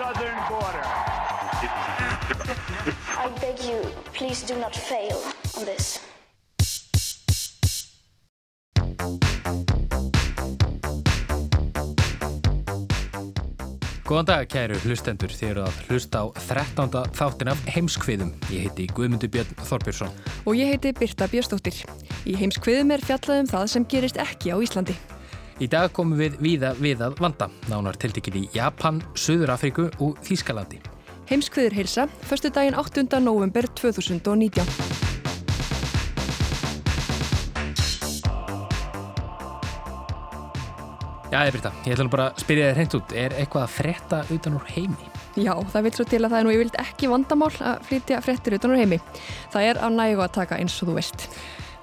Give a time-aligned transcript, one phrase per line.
[0.00, 0.86] southern border.
[3.24, 3.80] I beg you,
[4.14, 5.18] please do not fail
[5.58, 6.00] on this.
[14.08, 16.96] Góðan dag kæru hlustendur þið eru að hlusta á 13.
[17.20, 18.32] þáttin af heimskviðum.
[18.50, 20.18] Ég heiti Guðmundur Björn Þorbjörnsson.
[20.48, 21.84] Og ég heiti Birta Björnsdóttir.
[22.24, 24.96] Í heimskviðum er fjallað um það sem gerist ekki á Íslandi.
[25.60, 30.16] Í dag komum við víða við að vanda, nánar tiltekið í Japan, Suður Afriku og
[30.24, 30.78] Þýskalandi.
[31.28, 33.04] Heimskviður heilsa, förstu daginn 8.
[33.20, 34.64] november 2019.
[41.28, 44.20] Já, byrta, ég ætla nú bara að spyrja þér hreint út, er eitthvað að fretta
[44.32, 45.10] utan úr heimi?
[45.36, 48.56] Já, það vil svo til að það er nú yfirlt ekki vandamál að flytja frettir
[48.56, 48.98] utan úr heimi.
[49.52, 51.28] Það er af nægu að taka eins og þú veist.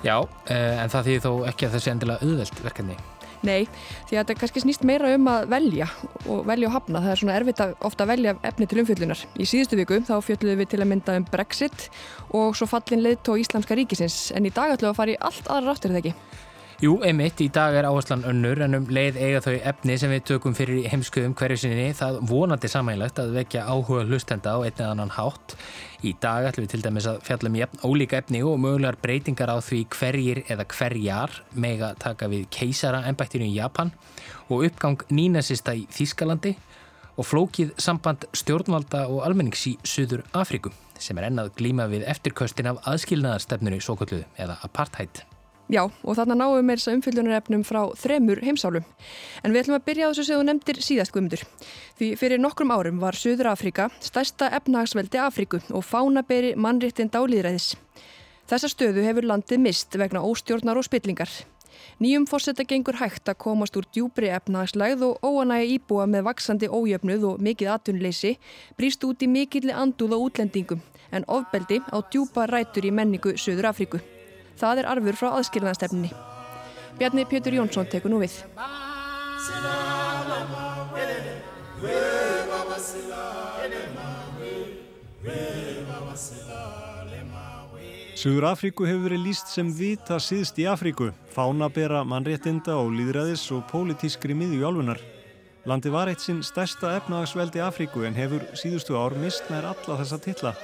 [0.02, 0.17] Já,
[0.50, 2.98] eh, en það þýðir þó ekki að sé endilega auðvelt verkefni.
[3.45, 3.67] Nei,
[4.09, 5.88] því að þetta kannski snýst meira um að velja
[6.25, 7.03] og velja og hafna.
[7.03, 9.21] Það er svona erfitt að ofta velja efni til umfjöllunar.
[9.38, 11.88] Í síðustu viku þá fjöldluðum við til að mynda um Brexit
[12.33, 14.31] og svo fallin leiðtó Íslamska ríkisins.
[14.33, 16.45] En í dag ætlum við að fara í allt aðra ráttir þegar ekki.
[16.78, 20.28] Jú, einmitt, í dag er áherslan önnur en um leið eiga þau efni sem við
[20.30, 24.92] tökum fyrir heimskuðum hverju sinni það vonandi samænlegt að vekja áhuga hlustenda á einn eða
[24.92, 25.55] annan hátt.
[26.05, 29.49] Í dag ætlum við til dæmis að fjalla um jafn ólíka efni og mögulegar breytingar
[29.49, 31.33] á því hverjir eða hverjar
[31.66, 33.89] mega taka við keisara ennbættinu í Japan
[34.45, 36.52] og uppgang nínasista í Þískalandi
[37.17, 40.70] og flókið samband stjórnvalda og almennings í Suður Afriku
[41.02, 45.26] sem er ennað glíma við eftirköstin af aðskilnaðarstefnunu svo kalluðu eða apartheid.
[45.67, 48.86] Já, og þarna náum við með þess að umfyllunarefnum frá þremur heimsálum.
[49.44, 51.44] En við ætlum að byrja á þessu sem þú nefndir síðast guðmundur.
[52.00, 57.73] Því fyrir nokkrum árum var Suður Afrika stærsta efnahagsveldi Afriku og fánaberi mannréttin dálýðræðis.
[58.48, 61.28] Þessa stöðu hefur landið mist vegna óstjórnar og spillingar.
[61.99, 67.26] Nýjum fórsetta gengur hægt að komast úr djúbri efnahagslægð og óanægi íbúa með vaksandi ójöfnuð
[67.34, 68.38] og mikið atvinnleysi
[68.80, 73.73] brýst út í mikilli andúð á útlendingum en ofbeldi á djúpa rætur í menningu Suður
[73.73, 73.99] Afriku.
[74.57, 76.09] Það er arfur frá aðskilnaðastefninni.
[76.97, 78.39] Bjarni Pjötur Jónsson tekur nú við.
[88.17, 93.61] Suður Afríku hefur verið líst sem vita síðst í Afríku, fánabera mannréttinda og líðræðis og
[93.69, 95.03] pólitískri miðju álfunar.
[95.69, 100.55] Landi var eitt sinn stærsta efnahagsveldi Afríku en hefur síðustu ár mistnær alla þessa tilla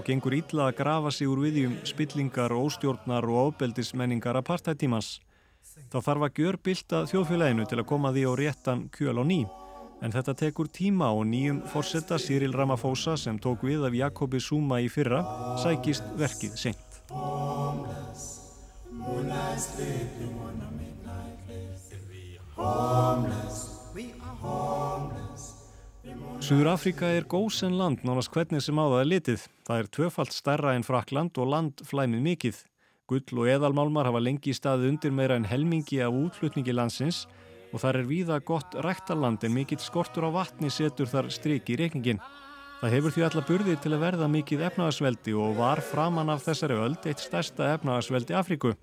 [0.00, 5.18] og gengur ítla að grafa sig úr viðjum spillingar, óstjórnar og ábeldismenningar apartheidtímans.
[5.92, 9.40] Þá þarf að gjör bylta þjóðfélaginu til að koma því á réttan kjöl á ný.
[10.00, 14.80] En þetta tekur tíma og nýjum fórsetta Cyril Ramaphosa sem tók við af Jakobi Zuma
[14.80, 15.20] í fyrra
[15.60, 16.88] sækist verkið seint.
[26.50, 29.42] Suður Afrika er góðsenn land nánast hvernig sem á það er litið.
[29.68, 32.58] Það er tvöfalt stærra en Frakland og land flæmið mikið.
[33.06, 37.20] Gull og eðalmálmar hafa lengi staðið undir meira en helmingi af útflutningi landsins
[37.70, 41.78] og þar er víða gott ræktarland en mikill skortur á vatni setur þar stryk í
[41.84, 42.18] reikningin.
[42.82, 46.82] Það hefur því alla burði til að verða mikið efnagasveldi og var framann af þessari
[46.82, 48.74] öld eitt stærsta efnagasveldi Afriku.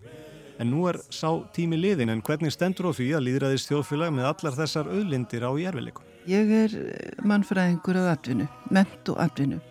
[0.55, 4.31] En nú er sá tími liðin en hvernig stendur á því að líðræðist þjóðfélag með
[4.31, 6.13] allar þessar auðlindir á jærveliku?
[6.27, 6.73] Ég er
[7.23, 9.61] mannfræðingur af atvinnu, ment og atvinnu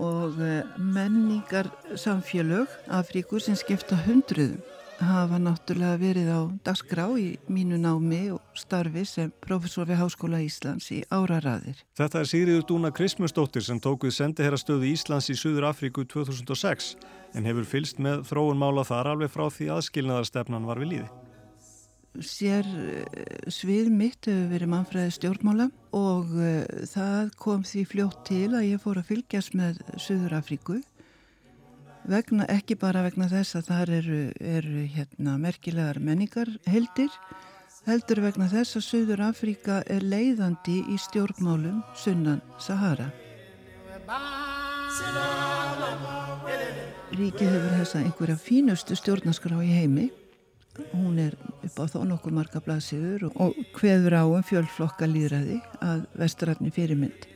[0.00, 0.36] og
[0.78, 1.68] menningar
[1.98, 4.60] samfélög Afríkur sem skipta hundruðum
[5.00, 10.90] hafa náttúrulega verið á dagskrá í mínu námi og starfi sem professor við Háskóla Íslands
[10.92, 11.80] í áraraðir.
[11.96, 16.92] Þetta er Sigriður Dúna Krismusdóttir sem tók við sendiherrastöðu Íslands í Suður Afríku 2006
[17.32, 21.10] en hefur fylst með þróun mála þar alveg frá því aðskilnaðarstefnan var við líði.
[22.18, 22.66] Sér
[23.46, 26.32] svið mitt hefur verið mannfræði stjórnmála og
[26.90, 30.80] það kom því fljótt til að ég fór að fylgjast með Suður Afríku
[32.10, 37.10] vegna, ekki bara vegna þess að það eru, eru hérna, merkilegar menningar heldir,
[37.86, 43.10] heldur vegna þess að Suður Afríka er leiðandi í stjórnmálum sunnan Sahara.
[47.10, 50.10] Ríkið hefur þess að einhverja fínustu stjórnarskrá í heimi
[50.92, 51.34] Hún er
[51.64, 57.26] upp á þó nokkuð marga blaðsíður og hveður á um fjölflokka líðræði að vesturrætni fyrirmynd.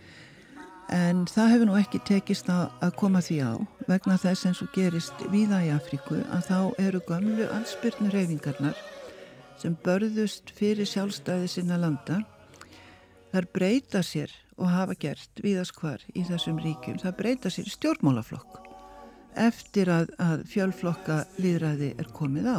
[0.93, 3.52] En það hefur nú ekki tekist að koma því á
[3.88, 8.76] vegna þess eins og gerist víða í Afríku að þá eru gamlu ansbyrnu reyfingarnar
[9.61, 12.20] sem börðust fyrir sjálfstæði sinna landa.
[13.32, 17.00] Þar breyta sér og hafa gert víðast hvar í þessum ríkjum.
[17.02, 18.61] Það breyta sér stjórnmálaflokk
[19.35, 22.58] eftir að, að fjölflokka líðræði er komið á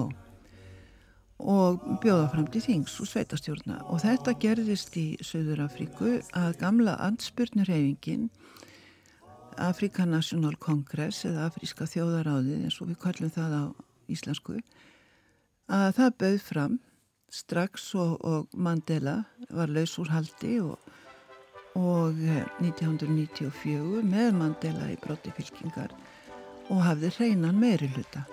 [1.39, 6.95] og bjóða fram til þings og sveitastjórna og þetta gerðist í Söður Afríku að gamla
[7.03, 8.29] ansbyrnurhefingin
[9.59, 13.63] Afrika National Congress eða Afríska þjóðaráðið eins og við kallum það á
[14.11, 14.59] íslensku
[15.71, 16.79] að það bauð fram
[17.35, 20.79] strax og, og Mandela var laus úr haldi og,
[21.75, 22.15] og
[22.63, 25.91] 1994 eh, með Mandela í brotti fylkingar
[26.71, 28.23] og hafði hreinan meiri hluta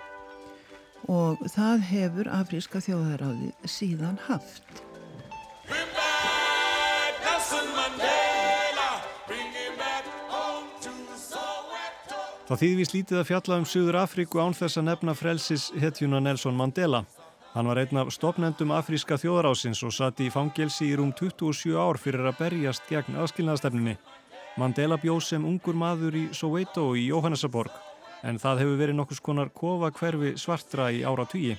[1.11, 4.83] og það hefur Afríska þjóðaráði síðan haft.
[12.53, 16.57] Það þýðvís lítið að fjalla um Suður Afríku án þess að nefna frelsis hetjuna Nelson
[16.59, 17.05] Mandela.
[17.55, 22.01] Hann var einn af stopnendum Afríska þjóðarásins og satt í fangelsi í rúm 27 ár
[22.01, 23.97] fyrir að berjast gegn aðskilnaðastefninni.
[24.61, 27.92] Mandela bjóð sem ungur maður í Soweto í Jóhannesaborg
[28.23, 31.57] en það hefur verið nokkus konar kofa hverfi svartra í ára tugi.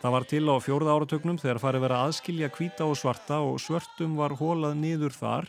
[0.00, 3.56] Það var til á fjórða áratögnum þegar farið verið að aðskilja kvíta og svarta og
[3.62, 5.48] svörtum var hólað niður þar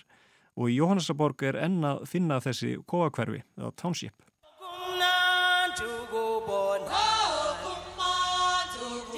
[0.58, 4.16] og í Jóhannesaborg er enna finna þessi kofa hverfi, eða township.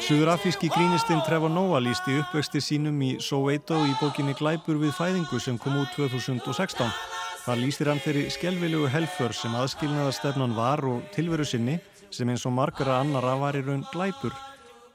[0.09, 5.37] Suðurafíski grínistinn Trevor Noah líst í uppvexti sínum í Soweto í bókinni Glæpur við fæðingu
[5.43, 7.18] sem kom út 2016.
[7.39, 11.77] Það lýstir hann þeirri skjálfilegu helfur sem aðskilnaðastefnan var og tilveru sinni
[12.13, 14.35] sem eins og margara annara var í raun glæpur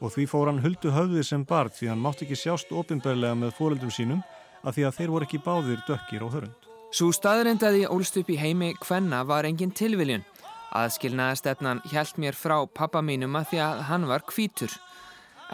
[0.05, 3.57] og því fór hann huldu höfðið sem barð því hann mátt ekki sjást ofinbörlega með
[3.59, 4.23] fólöldum sínum
[4.63, 6.71] að því að þeir voru ekki báðir dökkir og hörund.
[6.95, 10.25] Svo staðrindaði ólst upp í heimi hvenna var engin tilviljun.
[10.75, 14.73] Aðskilnaðastefnan hjælt mér frá pappa mínum að því að hann var kvítur.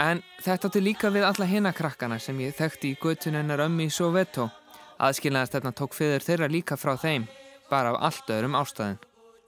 [0.00, 4.50] En þetta átti líka við alla hinnakrakkana sem ég þekkti í göttunennar ömmi Soveto
[5.00, 7.22] Aðskilnaðastefna tók fyrir þeirra líka frá þeim,
[7.70, 8.98] bara af allt öðrum ástæðin.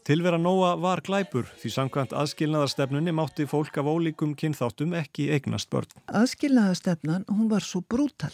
[0.09, 5.93] Tilvera Nóa var glæpur því samkvæmt aðskilnaðastefnunni mátti fólk af ólíkum kynþáttum ekki eignast börn.
[6.09, 8.33] Aðskilnaðastefnan, hún var svo brútal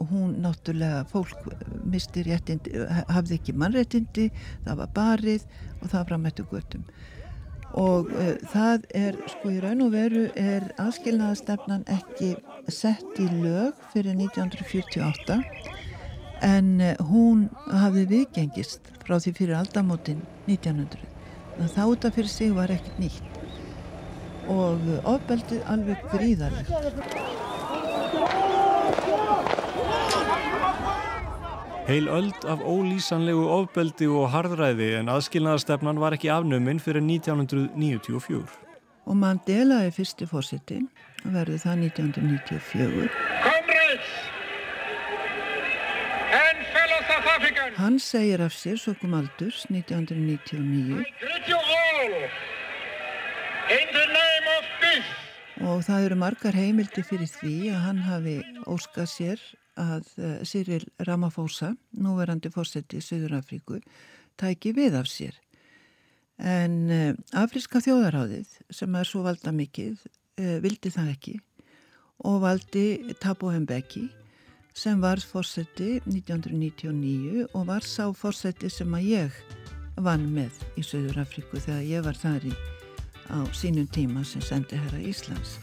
[0.00, 1.44] og hún náttúrulega, fólk
[1.86, 2.72] misti réttindi,
[3.12, 4.30] hafði ekki mannréttindi,
[4.64, 5.44] það var barið
[5.82, 6.88] og það framættu göttum.
[7.78, 12.32] Og uh, það er, sko í raun og veru, er aðskilnaðastefnan ekki
[12.72, 15.42] sett í lög fyrir 1948
[16.42, 21.04] en eh, hún hafði viðgengist frá því fyrir aldamótin 1900
[21.54, 23.30] þannig að þáta fyrir sig var ekkert nýtt.
[24.50, 26.72] Og ofbeldið alveg gríðarlegt.
[31.84, 38.64] Heil öld af ólýsanlegu ofbeldi og hardræði en aðskilnaðarstefnan var ekki afnuminn fyrir 1994
[39.04, 40.88] og Mandela er fyrsti fórsettin
[41.24, 43.33] verði það 1994
[47.72, 51.04] Hann segir af sér sökum aldurs 1999
[55.64, 58.34] og það eru margar heimildi fyrir því að hann hafi
[58.68, 59.44] óskað sér
[59.80, 63.80] að eh, Cyril Ramaphosa, núverandi fórseti í Suður-Afríku,
[64.36, 65.38] tæki við af sér.
[66.36, 71.34] En uh, Afríska þjóðaráðið sem er svo valda mikið uh, vildi það ekki
[72.26, 74.08] og valdi Thabo Mbeki
[74.74, 79.36] sem var fórseti 1999 og var sá fórseti sem að ég
[80.02, 82.54] vann með í Söður Afríku þegar ég var þar í,
[83.30, 85.60] á sínum tíma sem sendi herra Íslands.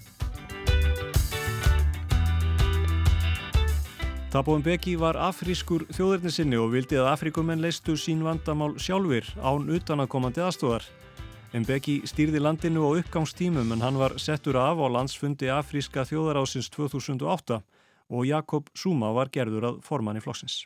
[4.31, 10.39] Thabo Mbeki var afrískur þjóðurnisinni og vildi að Afrikumenn leistu sín vandamál sjálfur án utanakomandi
[10.39, 10.87] aðstóðar.
[11.51, 17.59] Mbeki stýrði landinu á uppgangstímum en hann var settur af á landsfundi Afríska þjóðarásins 2008
[18.11, 20.61] og Jakob Zuma var gerður að forman í flóksins.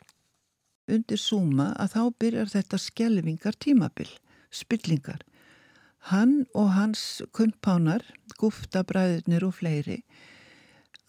[0.90, 4.08] Undir Zuma að þá byrjar þetta skjelvingar tímabil,
[4.50, 5.22] spillingar.
[6.10, 8.04] Hann og hans kumpánar,
[8.38, 10.02] guftabræðurnir og fleiri,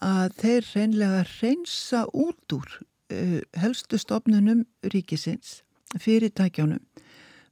[0.02, 4.64] að þeir reynlega reynsa út úr uh, helstu stofnunum
[4.94, 5.62] ríkisins,
[5.98, 6.82] fyrirtækjónum,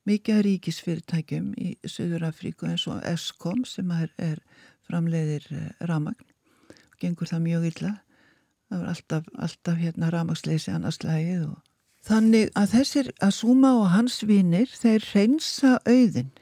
[0.07, 4.43] mikið ríkisfyrirtækjum í Suður Afríku eins og Eskom sem er, er
[4.87, 6.27] framleiðir uh, ramagn,
[7.03, 7.95] gengur það mjög illa
[8.71, 11.59] það var alltaf, alltaf hérna ramagsleysi annarslægið og
[12.07, 16.33] þannig að þessir að Suma og hans vinnir þeir reynsa auðin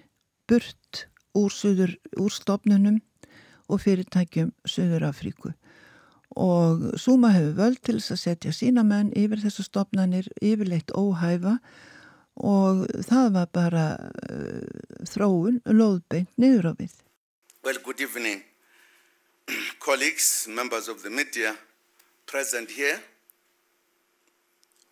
[0.49, 3.01] burt úr, suður, úr stopnunum
[3.73, 5.55] og fyrirtækjum Suður Afríku
[6.37, 11.59] og Suma hefur völd til þess að setja sína menn yfir þessar stopnarnir yfirleitt óhæfa.
[12.35, 13.85] Og það var bara
[14.27, 14.65] uh,
[15.07, 16.97] þróun loðbeint niður á við.
[17.63, 18.43] Well, good evening,
[19.87, 21.55] colleagues, members of the media
[22.27, 23.01] present here,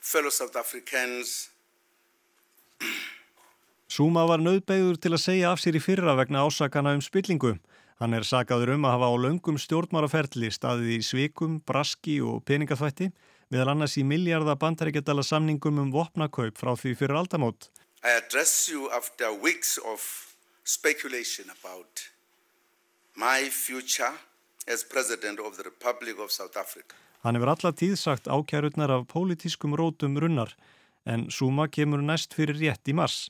[0.01, 1.51] fellow South Africans.
[3.93, 7.59] Suma var nöðbegður til að segja af sér í fyrra vegna ásakana um spillingu.
[8.01, 13.11] Hann er sagaður um að hafa á löngum stjórnmáraferli staðið í svikum, braski og peningaþvætti
[13.53, 17.69] meðal annars í miljardar bandaríkjadala samningum um vopnakaup frá því fyrir aldamót.
[18.03, 20.01] I address you after weeks of
[20.65, 22.09] speculation about
[23.15, 24.15] my future
[24.67, 26.97] as president of the Republic of South Africa.
[27.23, 30.51] Hann hefur alla tíð sagt ákjærutnar af pólitískum rótum runnar
[31.07, 33.29] en Suma kemur næst fyrir rétt í mars.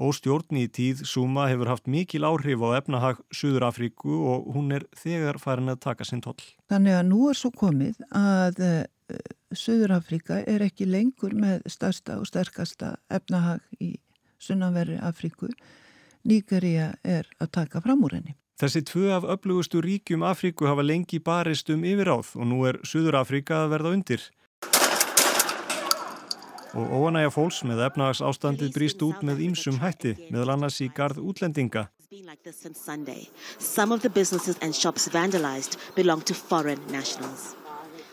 [0.00, 4.84] Óstjórn í tíð Suma hefur haft mikil áhrif á efnahag Suður Afríku og hún er
[4.96, 6.40] þegar farin að taka sinn toll.
[6.72, 9.22] Þannig að nú er svo komið að uh,
[9.52, 13.94] Suður Afríka er ekki lengur með starsta og sterkasta efnahag í
[14.42, 15.52] sunnanverri Afríku.
[16.28, 18.36] Nýgaríja er að taka fram úr henni.
[18.62, 23.18] Þessi tvö af öflugustu ríkjum Afríku hafa lengi barist um yfiráð og nú er Suður
[23.18, 24.26] Afríka að verða undir
[26.78, 31.18] og óanægja fólks með efnahags ástandið brýst út með ýmsum hætti, meðal annars í gard
[31.18, 31.88] útlendinga.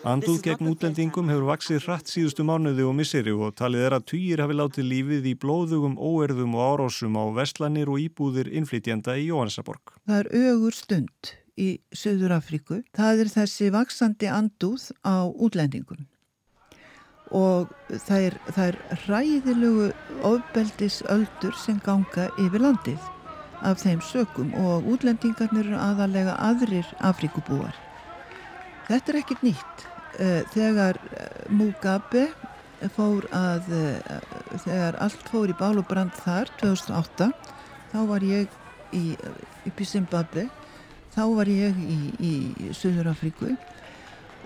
[0.07, 4.39] Andúð gegn útlendingum hefur vaksið hratt síðustu mánuði og misseri og talið er að týjir
[4.39, 9.97] hafi látið lífið í blóðugum, óerðum og árásum á vestlanir og íbúðir innflytjenda í Jóhannesaborg.
[10.07, 12.79] Það er ögur stund í Suður Afríku.
[12.95, 16.07] Það er þessi vaksandi andúð á útlendingum
[17.35, 17.69] og
[18.07, 19.89] það er, það er ræðilegu
[20.31, 23.11] ofbeldisöldur sem ganga yfir landið
[23.67, 27.75] af þeim sökum og útlendingarnir eru aðalega aðrir Afríkubúar.
[28.89, 29.83] Þetta er ekkit nýtt.
[30.19, 32.25] Eh, þegar eh, Mugabe
[32.95, 34.23] fór að, eh,
[34.63, 37.29] þegar allt fór í bál og brand þar 2008,
[37.91, 38.55] þá var ég
[38.95, 39.13] í,
[39.69, 40.47] upp í Zimbabwe,
[41.13, 43.51] þá var ég í, í Suður Afríku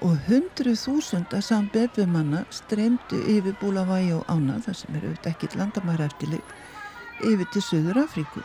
[0.04, 6.58] og hundruð þúsunda sambefumanna streymdu yfir Búlavægi og Ána, það sem eru ekkit landamæra eftirleik,
[7.24, 8.44] yfir til Suður Afríku.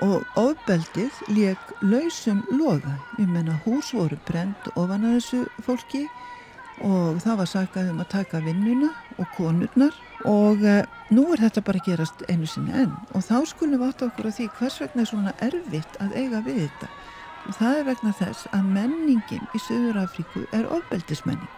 [0.00, 6.06] Og ofbeldið leik lausum loða, ég menna hús voru brend ofan að þessu fólki
[6.80, 8.88] og það var sakað um að taka vinnuna
[9.18, 9.92] og konurnar.
[10.24, 10.78] Og e,
[11.12, 12.96] nú er þetta bara að gerast einu sinni enn.
[13.12, 16.42] Og þá skulum við átta okkur á því hvers vegna er svona erfitt að eiga
[16.48, 16.90] við þetta.
[17.44, 21.54] Og það er vegna þess að menningin í Suður Afríku er ofbeldismenning.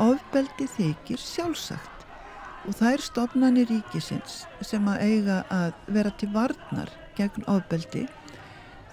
[0.00, 2.08] Ofbeldi þykir sjálfsagt.
[2.64, 8.06] Og það er stofnani ríkisins sem að eiga að vera til varnar gegn ofbeldi,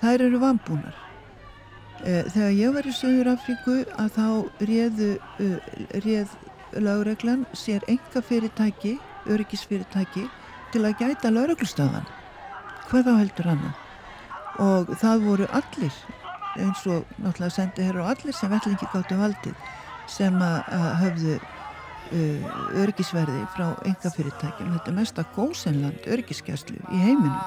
[0.02, 0.96] þær eru vambúnar.
[2.04, 4.28] Eh, þegar ég var í Suður Afríku að þá
[4.72, 5.60] réðu, eh,
[6.06, 6.34] réð
[6.74, 8.98] lögreglan sér enga fyrirtæki,
[9.28, 10.28] öryggisfyrirtæki
[10.72, 12.08] til að gæta lögreglustafan.
[12.90, 13.80] Hvað þá heldur annan?
[14.60, 15.94] og það voru allir
[16.60, 19.56] eins og náttúrulega sendi hér á allir sem vellingi gáttu valdið
[20.12, 21.38] sem að höfðu
[22.82, 27.38] örgisverði frá enga fyrirtækjum þetta mesta góðsennland örgiskjæslu í heiminu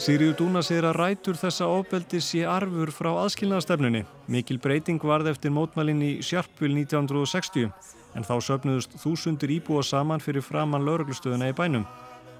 [0.00, 5.52] Sigriður Dúna segir að rætur þessa ofbeldi sé arfur frá aðskilnaðastefnunni mikil breyting varð eftir
[5.52, 7.68] mótmælinn í Sjarpvil 1960
[8.16, 11.84] en þá söpnuðust þúsundir íbúa saman fyrir framann lauruglustöðuna í bænum.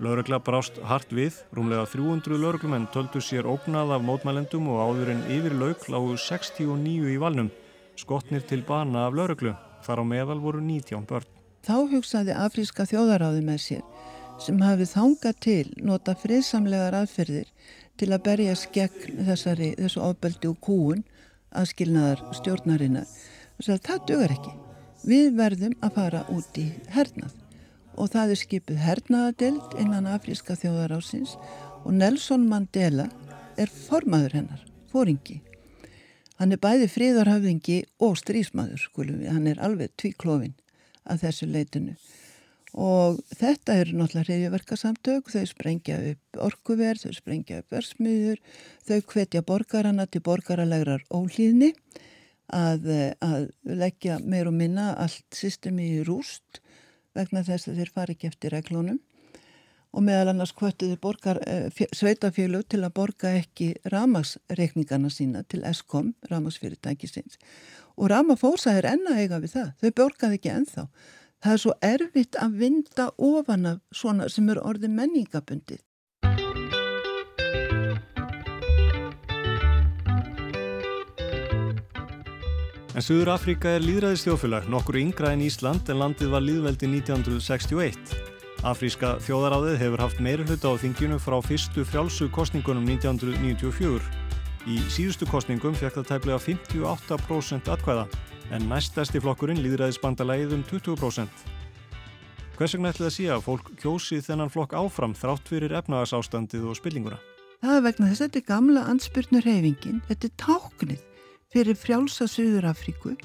[0.01, 5.19] Laurugla brást hart við, rúmlega 300 lauruglumenn töldu sér ógnað af mótmælendum og áður en
[5.29, 7.51] yfir laug lágu 69 í valnum,
[8.01, 9.53] skotnir til bana af lauruglu.
[9.85, 11.29] Þar á meðal voru 19 börn.
[11.69, 13.85] Þá hugsaði Afríska þjóðaráði með sér
[14.41, 17.53] sem hafið þangað til nota friðsamlegar aðferðir
[18.01, 21.05] til að berja skegn þessari, þessu ofbeldi og kúun
[21.53, 23.05] aðskilnaðar stjórnarinnar.
[23.61, 24.57] Það dögur ekki.
[25.05, 27.40] Við verðum að fara út í hernað
[28.01, 31.35] og það er skipið hernaðadeld innan Afríska þjóðarásins
[31.85, 33.11] og Nelson Mandela
[33.61, 35.41] er formaður hennar, fóringi.
[36.41, 40.57] Hann er bæði fríðarhafðingi og strísmaður, skulum við, hann er alveg tvíklófin
[41.05, 41.97] að þessu leitinu.
[42.71, 48.41] Og þetta eru náttúrulega reyðjöverkasamtök, þau sprengja upp orkuverð, þau sprengja upp versmiður,
[48.87, 51.75] þau hvetja borgarana til borgaralegrar ólíðni
[52.55, 56.63] að, eh, að leggja meir og minna allt systemi í rúst
[57.15, 59.01] vegna þess að þeir fari ekki eftir reglunum.
[59.91, 60.99] Og meðal annars hvöttuði
[61.47, 67.41] eh, sveitafjölu til að borga ekki ramagsreikningarna sína til Eskom, ramagsfyrirtækisins
[68.01, 70.87] og Ramaphosa er enna eiga við það, þau borgaði ekki enþá
[71.41, 75.81] Það er svo erfitt að vinda ofan af svona sem eru orðið menningabundið.
[82.91, 88.15] En Suður Afrika er líðræðistjóðfélag, nokkur yngra en Ísland en landið var líðveldi 1961.
[88.67, 94.03] Afríska þjóðaráðið hefur haft meiri hluta á þingjunu frá fyrstu frjálsu kostningunum 1994.
[94.67, 98.09] Í síðustu kostningum fekk það tæplega 58% atkvæða
[98.59, 101.45] en næstæsti flokkurinn líðræðisbandalægið um 20%.
[102.59, 106.81] Hvers vegna ætlaði að sé að fólk kjósi þennan flokk áfram þrátt fyrir efnagasástandið og
[106.81, 107.23] spillinguna?
[107.63, 111.07] Það er vegna þess að þetta er gamla ansbyrnur reyfingin, þetta er táknið
[111.51, 113.17] fyrir frjálsa Suður Afríku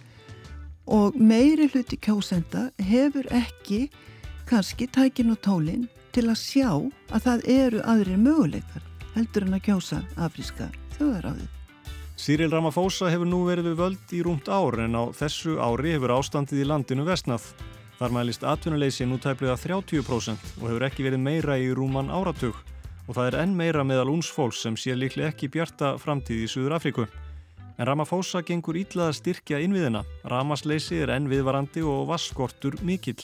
[0.89, 3.85] og meiri hluti kjósenda hefur ekki
[4.49, 6.69] kannski tækin og tólinn til að sjá
[7.13, 11.51] að það eru aðrir möguleikar heldur en að kjósa afríska þjóðaráðið.
[12.15, 16.15] Cyril Ramaphosa hefur nú verið við völd í rúmt ár en á þessu ári hefur
[16.15, 17.49] ástandið í landinu vestnað.
[17.99, 22.57] Þar mælist atvinnuleysi nú tæplega 30% og hefur ekki verið meira í rúman áratug
[23.05, 26.49] og það er enn meira meðal úns fólks sem sé líklega ekki bjarta framtíð í
[26.49, 27.05] Suður Afríku.
[27.75, 30.05] En Ramaphosa gengur ítlað að styrkja innviðina.
[30.31, 33.19] Ramasleysi er enn viðvarandi og vaskortur mikill.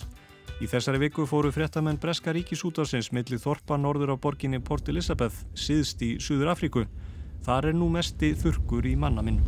[0.61, 6.03] Í þessari viku fóru fréttamenn Breska ríkisútafsins millir Þorpa norður á borginni Port Elizabeth, síðst
[6.05, 6.85] í Suður Afríku.
[7.47, 9.39] Þar er nú mesti þurkur í manna minn.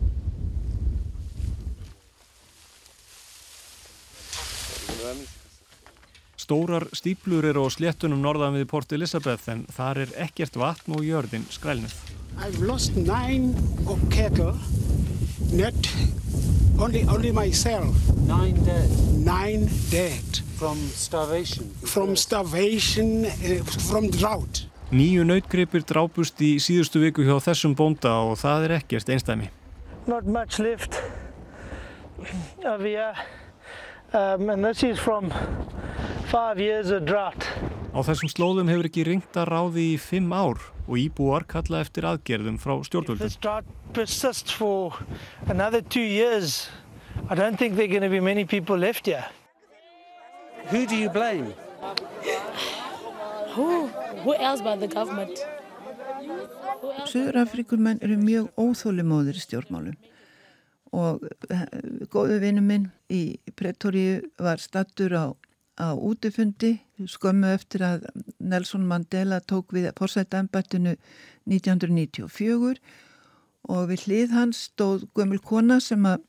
[6.39, 11.05] Stórar stíplur eru á sléttunum norðan við Port Elizabeth en þar er ekkert vatn og
[11.05, 12.22] jörðin skrælnuð.
[12.37, 13.55] I've lost nine
[13.87, 14.57] of cattle,
[15.51, 15.73] not
[16.79, 17.95] only, only myself.
[18.27, 18.89] Nine dead?
[19.25, 20.23] Nine dead.
[20.55, 21.69] From starvation?
[21.85, 24.65] From starvation, uh, from drought.
[24.93, 29.49] Nýju nautgripir drápust í síðustu viku hjá þessum bónda og það er ekkert einstæmi.
[30.05, 30.99] Not much left
[32.63, 33.15] of here
[34.13, 35.33] um, and this is from
[36.29, 37.47] five years of drought.
[37.93, 42.07] Á þessum slóðum hefur ekki ringt að ráði í fimm ár og íbúar kalla eftir
[42.09, 43.21] aðgerðum frá stjórnvöldum.
[43.21, 44.97] If this drought persists for
[45.47, 46.69] another two years,
[47.29, 49.25] I don't think there are going to be many people left here.
[50.73, 51.53] Who do you blame?
[53.53, 53.87] Who?
[54.23, 55.45] Who else but the government?
[57.05, 59.95] Suður Afrikumenn eru mjög óþólimóðir í stjórnmálum
[60.93, 61.23] og
[62.13, 65.25] góðu vinnu minn í Pretoríu var stattur á,
[65.79, 66.75] á útifundi
[67.09, 68.05] skömmu eftir að
[68.39, 70.95] Nelson Mandela tók við forsættambættinu
[71.49, 72.77] 1994
[73.73, 76.21] og við hlið hans stóð gömul kona sem að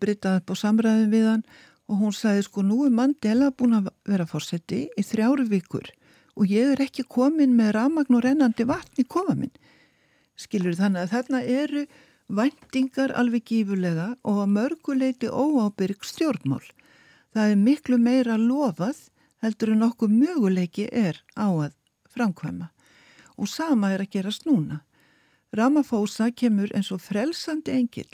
[0.00, 1.46] breytaði upp á samræðin við hann
[1.86, 5.92] og hún sagði sko nú er Mandela búin að vera forsætti í þrjáru vikur
[6.36, 9.52] og ég er ekki komin með ramagn og rennandi vatn í kofa minn.
[10.36, 11.84] Skilur þannig að þarna eru
[12.26, 16.64] vendingar alveg gífulega og að mörguleiti óábyrg stjórnmál.
[17.36, 19.02] Það er miklu meira lofað
[19.44, 21.74] heldur en okkur möguleiki er á að
[22.08, 22.70] framkvæma.
[23.36, 24.80] Og sama er að gerast núna.
[25.52, 28.08] Ramaphosa kemur eins og frelsandi engil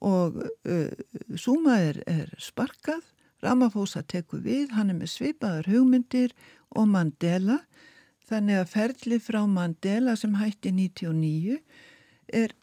[0.00, 0.92] og uh,
[1.36, 3.02] Suma er, er sparkað,
[3.42, 6.32] Ramaphosa tekur við, hann er með svipaðar hugmyndir
[6.76, 7.58] og Mandela
[8.30, 11.58] þannig að ferli frá Mandela sem hætti 99
[12.36, 12.54] er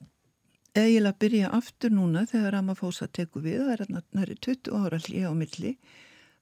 [0.75, 5.30] eiginlega að byrja aftur núna þegar Ramaphosa tekur við það er næri 20 ára hlið
[5.30, 5.73] á milli.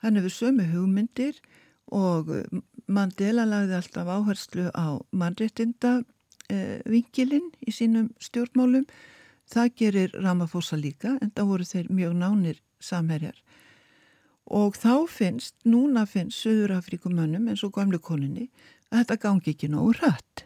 [0.04, 1.40] Hann hefur sömu hugmyndir
[1.94, 2.32] og
[2.88, 6.00] Mandela lagði alltaf áherslu á mannréttinda
[6.50, 8.86] eh, vinkilinn í sínum stjórnmálum.
[9.50, 13.38] Það gerir Ramaphosa líka en það voru þeir mjög nánir samherjar.
[14.46, 18.50] Og þá finnst, núna finnst Suður Afrikumönnum eins og gamlu koninni
[18.92, 20.46] að þetta gangi ekki nógu rætt.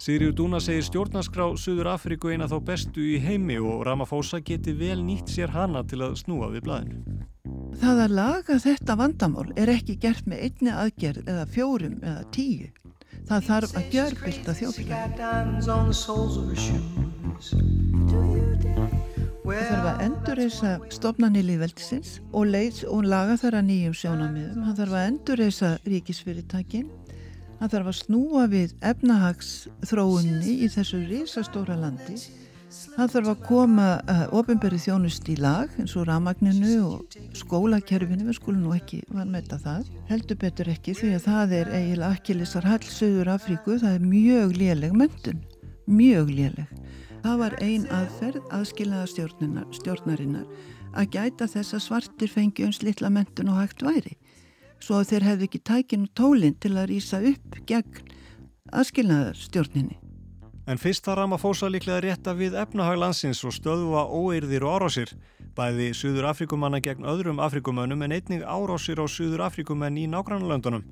[0.00, 5.02] Sigriður Dúna segir stjórnarskrá Suður Afriku eina þá bestu í heimi og Ramaphosa geti vel
[5.04, 7.26] nýtt sér hana til að snúa við blæðinu.
[7.82, 12.70] Það að laga þetta vandamál er ekki gert með einni aðgerð eða fjórum eða tíu.
[13.28, 14.96] Það þarf að gjörbylta þjófélagi.
[19.50, 22.56] Það þarf að endurreysa stopnarni líðveldisins og,
[22.88, 24.64] og laga þar að nýjum sjónamiðum.
[24.64, 26.88] Það þarf að endurreysa ríkisfyrirtækin.
[27.60, 32.14] Það þarf að snúa við efnahagsþróunni í þessu risastóra landi.
[32.70, 38.38] Það þarf að koma uh, ofinberi þjónust í lag eins og ramagninu og skólakerfinu, við
[38.38, 39.90] skulum nú ekki vanmeta það.
[40.08, 44.56] Heldur betur ekki því að það er eiginlega akkilisar hall Suður Afríku, það er mjög
[44.56, 45.44] léleg mentun,
[45.90, 46.72] mjög léleg.
[47.20, 49.28] Það var ein aðferð aðskilaða
[49.76, 50.48] stjórnarinnar
[50.96, 54.16] að gæta þess að svartir fengi uns litla mentun og hægt væri
[54.84, 58.06] svo þeir hefðu ekki tækinu tólinn til að rýsa upp gegn
[58.70, 59.98] aðskilaða stjórninni.
[60.70, 65.12] En fyrst þar Ramaphosa líklega rétta við efnahag landsins og stöðva óeirðir og árásir.
[65.56, 70.84] Bæði Suður Afrikumanna gegn öðrum Afrikumönnum en einnig árásir á Suður Afrikumenn í nágrannlöndunum.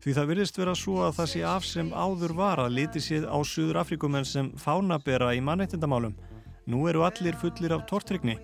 [0.00, 3.26] Því það virðist vera svo að það sé af sem áður var að liti séð
[3.28, 6.16] á Suður Afrikumenn sem fánabera í mannættindamálum.
[6.64, 8.38] Nú eru allir fullir af tortrygni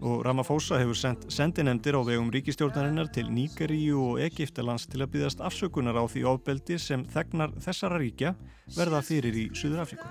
[0.00, 5.42] og Ramaphosa hefur sendt sendinemdir á vegum ríkistjórnarinnar til Nígeríu og Egiptalands til að byggast
[5.42, 8.34] afsökunar á því ofbeldi sem þegnar þessara ríkja
[8.76, 10.06] verða fyrir í Suður Afríku.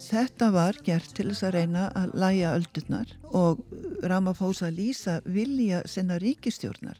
[0.00, 3.60] Þetta var gert til þess að reyna að læja öldurnar og
[4.00, 6.96] Ramaphosa lýsa vilja sinna ríkistjórnar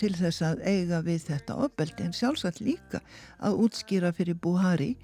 [0.00, 3.02] til þess að eiga við þetta ofbeldi en sjálfsagt líka
[3.44, 4.94] að útskýra fyrir Buhari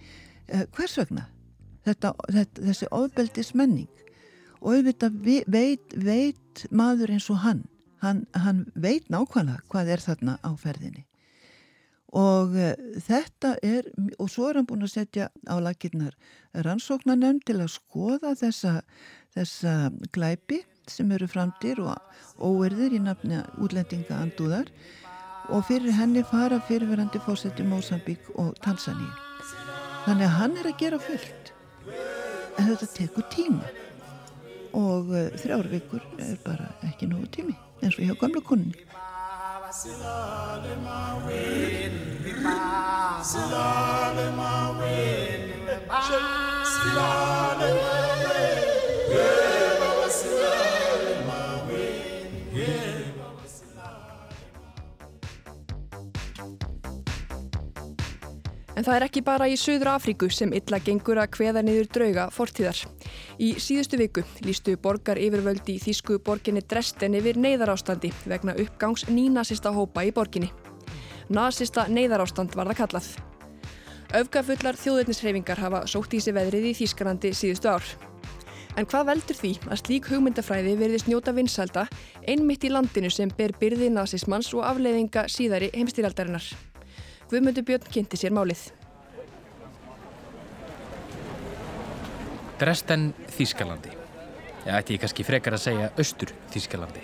[0.48, 1.27] eh, hvers vegna
[1.85, 3.90] þetta, þetta, þessi ofbeldis menning
[4.64, 5.18] og auðvitað
[5.53, 7.64] veit, veit maður eins og hann.
[8.04, 11.04] hann hann veit nákvæmlega hvað er þarna á ferðinni.
[12.14, 13.88] Og uh, þetta er
[14.18, 16.14] og svo er hann búin að setja á lakirnar
[16.54, 18.82] rannsóknarnefn til að skoða þessa,
[19.34, 21.96] þessa glæpi sem eru framtir og
[22.38, 24.68] óerðir í nafni útlendinga andúðar
[25.48, 29.10] og fyrir henni fara fyrirverandi fósetti Mósambík og Tansaníu.
[30.04, 31.52] Þannig að hann er að gera fullt.
[32.58, 33.64] En þetta tekur tíma
[34.74, 38.74] og uh, þrjár vikur er bara ekki nógu tími eins og hjá gamla kunni
[58.74, 62.24] En það er ekki bara í Suður Afríku sem illa gengur að kveða niður drauga
[62.34, 62.80] fortíðar.
[63.38, 69.70] Í síðustu viku lístu borgar yfirvöldi í þýsku borginni Dresden yfir neyðarástandi vegna uppgangs nínasista
[69.74, 70.50] hópa í borginni.
[71.30, 73.12] Nasista neyðarástand var það kallað.
[74.14, 77.87] Öfgafullar þjóðurnisreifingar hafa sótt í sig veðrið í Þýskalandi síðustu ár.
[78.74, 81.87] En hvað veldur því að slík hugmyndafræði verðist njóta vinsalda
[82.26, 86.73] einmitt í landinu sem ber byrði nazismans og afleiðinga síðari heimstýraldarinnar?
[87.30, 88.68] Guðmundur Björn kynnti sér málið.
[92.60, 93.90] Dresden, Þískalandi.
[94.64, 97.02] Ég ætti ég kannski frekar að segja Östur, Þískalandi.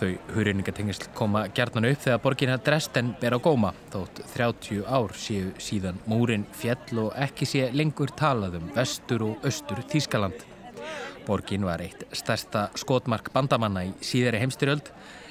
[0.00, 5.52] Þau hurreiningatengisl koma gerðnan upp þegar borgina Dresden ber á góma þótt 30 ár séu
[5.60, 10.40] síðan múrin fjell og ekki sé lengur talað um Vestur og Östur Þískaland.
[11.28, 14.88] Borgin var eitt stærsta skotmark bandamanna í síðari heimstyrjöld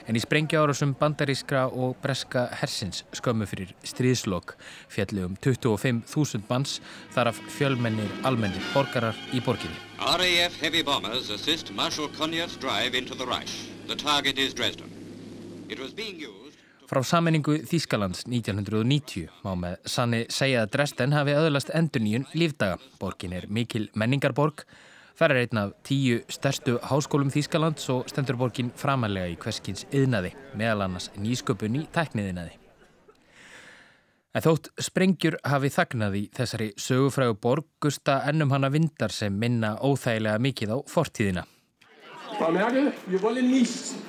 [0.10, 4.56] en í sprengjaárásum bandarískra og breska hersins skömmu fyrir stríðslokk
[4.90, 6.80] fjalli um 25.000 manns
[7.14, 9.78] þar af fjölmennir almennir borgarar í borginni.
[10.02, 13.70] RAF heavy bombers assist Marshal Conyers drive into the Reich.
[13.88, 14.90] The target is Dresden.
[15.70, 16.50] It was being used
[16.90, 22.80] Frá sammenningu Þýskalands 1990 má með sanni segja að Dresden hafi öðlast endur nýjun lífdaga.
[22.98, 24.64] Borgin er mikil menningarborg
[25.20, 30.30] Það er einn af tíu stærstu háskólum Þýskalands og stendur borgin framalega í hverskins yðnaði,
[30.56, 32.54] meðal annars nýsköpun í tækniðinaði.
[34.32, 39.74] En þótt sprengjur hafi þagnað í þessari sögufrægu borg, gusta ennum hana vindar sem minna
[39.84, 41.44] óþægilega mikið á fortíðina.
[42.38, 44.00] Frau Merkel, wir wollen nicht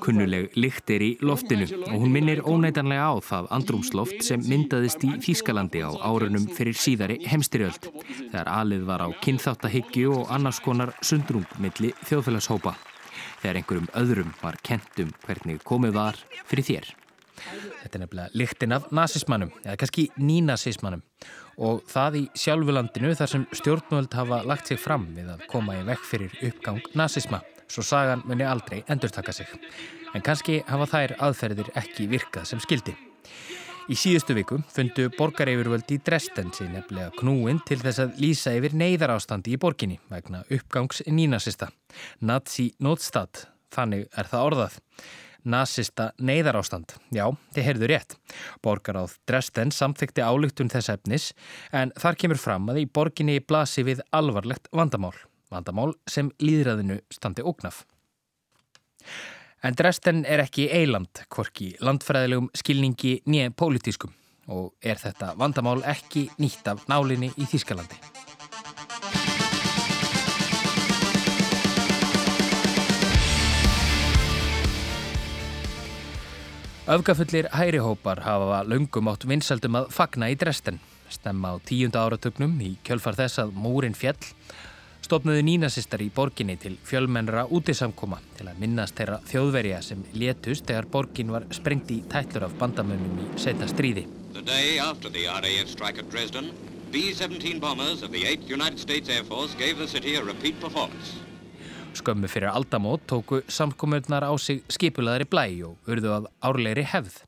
[0.00, 5.12] Kunnuleg lykt er í loftinu og hún minnir óneitanlega á það andrumsloft sem myndaðist í
[5.22, 7.90] Þýskalandi á árunum fyrir síðari heimstyrjöld
[8.32, 12.74] þegar alið var á kynþáttahyggju og annars konar sundrung milli þjóðfélagshópa.
[13.42, 16.92] Þegar einhverjum öðrum var kentum hvernig komið var fyrir þér.
[17.82, 21.04] Þetta er nefnilega lyktin af nazismannum, eða kannski nínazismannum
[21.60, 25.84] og það í sjálfulandinu þar sem stjórnvöld hafa lagt sig fram við að koma í
[25.84, 29.50] vekk fyrir uppgang nazisma svo sagan muni aldrei endurtaka sig.
[30.14, 32.96] En kannski hafa þær aðferðir ekki virkað sem skildi.
[33.86, 38.74] Í síðustu viku fundu borgareifurvöld í Dresden sig nefnilega knúin til þess að lýsa yfir
[38.74, 41.68] neyðar ástandi í borginni vegna uppgangs nínasista.
[42.18, 44.80] Nazi Notstad, þannig er það orðað.
[45.46, 46.96] Nazista neyðar ástand.
[47.14, 48.16] Já, þið heyrðu rétt.
[48.66, 51.30] Borgaráð Dresden samþykti álugtun þess efnis
[51.70, 55.14] en þar kemur fram að í borginni blasi við alvarlegt vandamál
[55.52, 57.84] vandamál sem líðræðinu standi ógnaf.
[59.64, 64.12] En Dresden er ekki eiland, hvorki landfræðilegum skilningi nýja pólitískum
[64.52, 67.98] og er þetta vandamál ekki nýtt af nálinni í Þýskalandi.
[76.86, 80.78] Öfgafullir hærihópar hafa laungum átt vinsaldum að fagna í Dresden.
[81.10, 84.20] Stemma á tíunda áratögnum í kjölfar þess að múrin fjell
[85.06, 90.88] stopnuðu nínasistar í borginni til fjölmennra útisamkoma til að minnast þeirra þjóðverja sem létust þegar
[90.90, 94.06] borgin var sprengt í tællur af bandamönnum í setja stríði.
[94.34, 96.50] The day after the RAF strike at Dresden,
[96.92, 101.14] B-17 bombers of the 8th United States Air Force gave the city a repeat performance.
[101.96, 107.22] Skömmu fyrir aldamót tóku samkomurnar á sig skipulaðari blæ og urðu að árlegri hefð.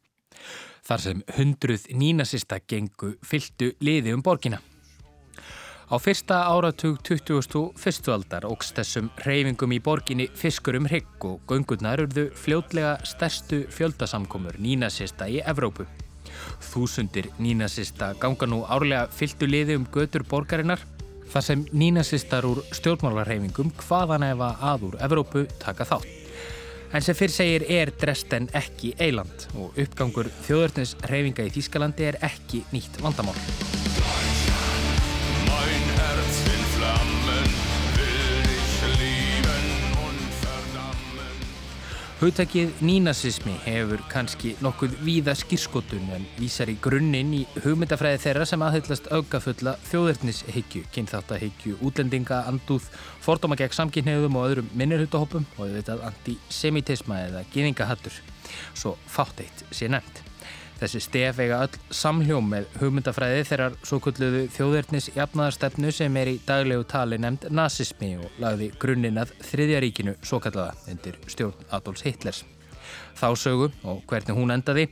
[0.88, 4.60] Þar sem hundruð nínasista gengu fyltu liði um borgina.
[5.88, 8.11] Á fyrsta áratug 2001.
[8.12, 14.59] aldar ógst þessum reyfingum í borginni fiskur um hrygg og göngurnar urðu fljótlega stærstu fjöldasamkomur
[14.61, 15.87] nínasista í Evrópu.
[16.61, 20.85] Þúsundir nínasista ganga nú árlega fyltu liði um götur borgarinnar
[21.33, 26.12] þar sem nínasistar úr stjórnmálarreyfingum hvaðan efa aður Evrópu taka þátt.
[26.92, 32.66] En sem fyrr segir er Dresden ekki eiland og uppgangur þjóðurnisreyfinga í Þýskalandi er ekki
[32.77, 33.77] nýtt vandamál.
[42.18, 48.64] Hugtakið nínasismi hefur kannski nokkuð víða skýrskotun en vísar í grunninn í hugmyndafræði þeirra sem
[48.66, 52.90] aðhyllast aukafulla þjóðverðnishyggju, kynþáttahyggju, útlendinga, andúð,
[53.22, 58.18] fordóma gegn samkynniðum og öðrum minnirhutahópum og auðvitað antisemitisma eða gyningahattur,
[58.74, 60.27] svo fátt eitt sé nefnt.
[60.78, 66.34] Þessi stef eiga öll samhljóm með hugmyndafræði þeirrar svo kulluðu þjóðverðnis jafnaðarstefnu sem er í
[66.46, 72.44] daglegu tali nefnd nazismi og lagði grunninn að þriðjaríkinu svo kallaða undir stjórn Adolfs Hitlers.
[73.18, 74.84] Þá sögu og hvernig hún endaði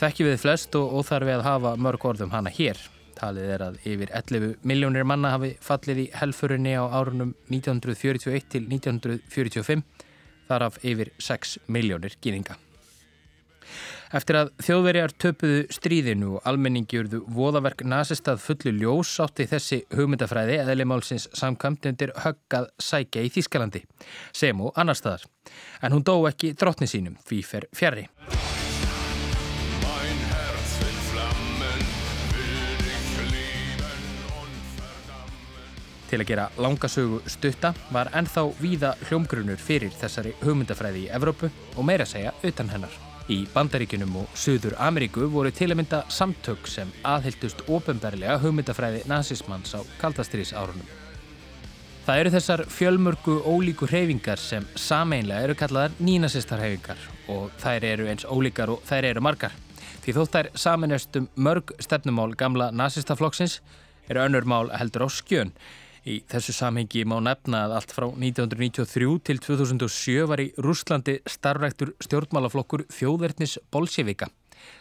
[0.00, 2.80] þekkjum við flest og óþarfi að hafa mörg orðum hana hér.
[3.20, 8.64] Talið er að yfir 11 miljónir manna hafi fallið í helfurinni á árunum 1941 til
[8.66, 9.86] 1945
[10.50, 12.58] þar af yfir 6 miljónir gýninga.
[14.10, 20.56] Eftir að þjóðverjar töpuðu stríðinu og almenningi urðu voðaverk nazistað fullu ljós átti þessi hugmyndafræði
[20.64, 23.84] eðlimálsins samkvæmt undir höggað sækja í Þískalandi,
[24.34, 25.28] sem og annar staðar.
[25.86, 28.08] En hún dó ekki drottni sínum, því fer fjari.
[36.10, 41.86] Til að gera langasögu stutta var ennþá víða hljómgrunur fyrir þessari hugmyndafræði í Evrópu og
[41.86, 43.09] meira segja utan hennar.
[43.30, 49.70] Í Bandaríkunum og Suður Ameríku voru til að mynda samtök sem aðhyldust ofenbarlega hugmyndafræði nazismans
[49.70, 50.88] á kaldastrís árunum.
[52.08, 58.26] Það eru þessar fjölmörgu ólíku hreyfingar sem sameinlega eru kallaðar nínasistarhreyfingar og þær eru eins
[58.26, 59.54] ólíkar og þær eru margar.
[60.02, 63.60] Því þótt þær saminast um mörg stefnumál gamla nazistaflokksins
[64.10, 65.54] eru önnur mál heldur á skjön
[66.08, 71.92] Í þessu samhengi má nefna að allt frá 1993 til 2007 var í Rúslandi starfræktur
[72.00, 74.30] stjórnmálaflokkur þjóðverðnis Bolsjevika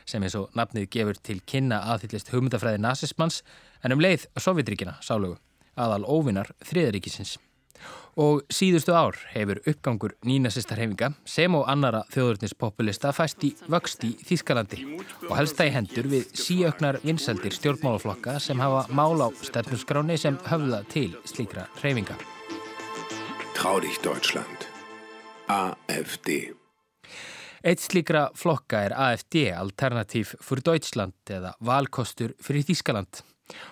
[0.08, 3.42] sem eins og nafnið gefur til kynna aðhyllist hugmyndafræði nazismans
[3.84, 5.38] en um leið Sovjetríkina sálugu,
[5.76, 7.38] aðal óvinnar þriðaríkisins.
[8.20, 14.82] Og síðustu ár hefur uppgangur nínasistarhefinga sem og annara þjóðurnispopulista fæst í vöxt í Þískalandi
[15.30, 20.36] og helst það í hendur við síöknar vinsaldir stjórnmálaflokka sem hafa mál á stefnusgráni sem
[20.50, 22.20] höfða til slíkra hefinga.
[23.56, 24.68] Tráðík Deutschland.
[25.48, 26.52] AFD.
[27.64, 33.24] Eitt slíkra flokka er AFD, Alternativ fyrir Deutschland eða valkostur fyrir Þískaland.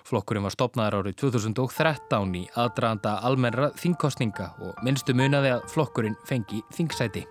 [0.07, 6.63] Flokkurinn var stopnaður árið 2013 í aðdraðanda almennra þingkostninga og minnstu munaði að flokkurinn fengi
[6.75, 7.25] þingsæti.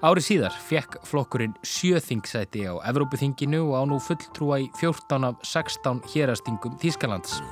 [0.00, 5.42] Árið síðar fekk flokkurinn sjö þingsæti á Evrópuþinginu og á nú fulltrúa í 14 af
[5.44, 7.42] 16 hérastingum Þískalands.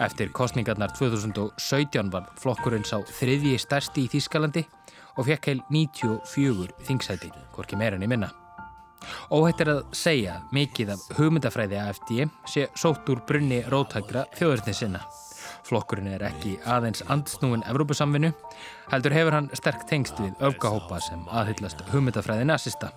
[0.00, 4.64] Eftir kostningarnar 2017 var flokkurinn sá þriðji stærsti í Þískalandi
[5.14, 8.32] og fekk heil 94 þingsæti, hvorki meirinni minna.
[9.34, 12.16] Óhætt er að segja mikið af hugmyndafræði AFD
[12.50, 15.04] sé sótt úr brunni rótækra þjóðurni sinna.
[15.64, 18.30] Flokkurinn er ekki aðeins andsnúin Evrópusamvinu,
[18.92, 22.92] heldur hefur hann sterk tengst við öfgahópa sem aðhyllast hugmyndafræði nazista.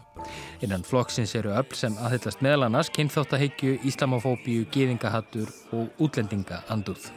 [0.66, 7.12] Innan flokksins eru öll sem aðhyllast meðal annars kynþáttahyggju, islamofóbíu, gýðingahattur og útlendingaanduð.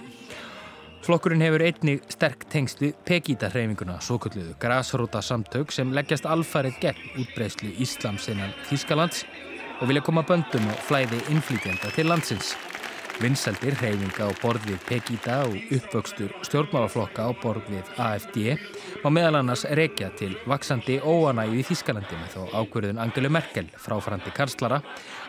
[1.10, 7.16] Flokkurinn hefur einnig sterk tengst við Pegida-hreyfinguna, svo kalluðu grasróta samtök sem leggjast alfarið gegn
[7.18, 9.24] útbreyslu Íslams innan Þískalands
[9.80, 12.52] og vilja koma böndum og flæði innflýtjanda til landsins.
[13.18, 18.38] Vinsaldir hreyfinga á borð við Pegida og uppvöxtur stjórnmálaflokka á borð við AFD
[19.02, 24.30] má meðal annars rekja til vaksandi óanægu í Þískalandi með þó ákverðun Angelu Merkel fráfærandi
[24.38, 24.78] kanslara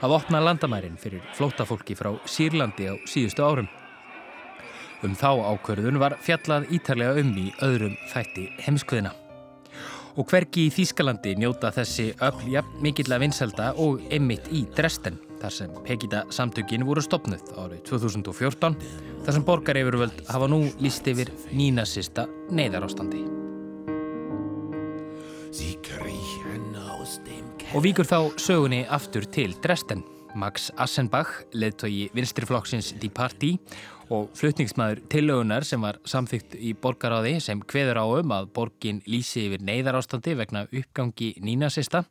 [0.05, 3.80] að opna landamærin fyrir flótafólki frá Sýrlandi á síðustu árum.
[5.01, 9.15] Um þá ákverðun var fjallað ítarlega um í öðrum þætti heimskviðina.
[10.19, 15.17] Og hverki í Þýskalandi njóta þessi öll jafn mikill að vinselda og emmitt í Dresden
[15.41, 18.77] þar sem Pegida samtökin voru stopnuð árið 2014
[19.23, 23.23] þar sem borgareifurvöld hafa nú líst yfir nínasista neyðarástandi.
[27.71, 30.03] Og víkur þá sögunni aftur til Dresden.
[30.35, 33.57] Max Assenbach, leðtogi vinstriflokksins Die Party
[34.12, 39.45] og flutningsmaður tillögunar sem var samþygt í borgaráði sem hveður á um að borgin lýsi
[39.47, 42.04] yfir neyðarástandi vegna uppgangi nínasista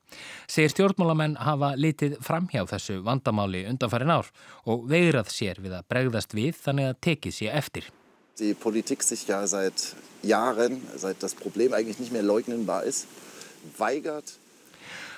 [0.49, 4.31] segir stjórnmálamenn hafa litið framhjá þessu vandamáli undanfærin ár
[4.65, 7.91] og vegrað sér við að bregðast við þannig að tekið sér eftir.
[8.41, 9.91] Die Politik sich ja seit
[10.25, 13.07] Jahren, seit das Problem eigentlich nicht mehr leugnenbar ist,
[13.77, 14.33] weigert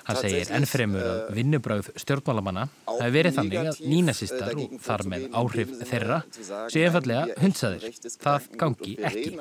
[0.03, 5.69] Hann segir ennfremur að vinnubráð stjórnmálamanna hafi verið þannig að nínasistar og þar með áhrif
[5.89, 7.81] þeirra sé einfallega hundsaðir.
[8.23, 9.37] Það gangi ekki.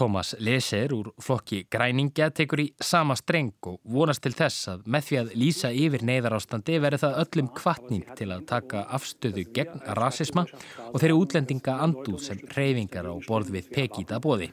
[0.00, 5.04] Tómas Leser úr flokki Græningja tekur í sama streng og vonast til þess að með
[5.06, 10.46] því að lýsa yfir neyðarástandi verður það öllum kvartning til að taka afstöðu gegn rasisma
[10.86, 14.48] og þeirri útlendinga andúð sem reyfingar á borð við Pegida bóði.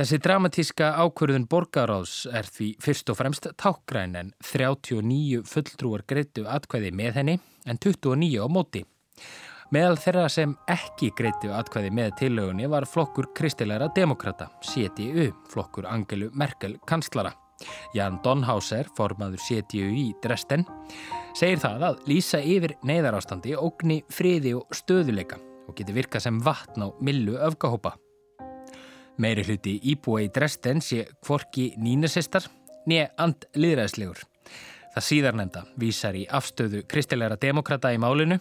[0.00, 6.92] Þessi dramatíska ákvörðun borgaráðs er því fyrst og fremst tákgræn en 39 fulltrúar greitu atkvæði
[7.00, 8.84] með henni en 29 á móti.
[9.70, 16.30] Meðal þeirra sem ekki greitu atkvæði með tillögunni var flokkur kristilegra demokrata, CDU, flokkur Angelu
[16.34, 17.30] Merkel kanslara.
[17.94, 20.64] Jan Donhauser, formaður CDU í Dresden,
[21.36, 26.86] segir það að lýsa yfir neyðarástandi ógni friði og stöðuleika og geti virkað sem vatn
[26.86, 27.94] á millu öfgahópa.
[29.20, 32.48] Meiri hluti íbúa í Dresden sé kvorki nínasistar
[32.88, 34.24] nýja andliðræðslegur.
[34.90, 38.40] Það síðarnemda vísar í afstöðu kristilegra demokrata í málinu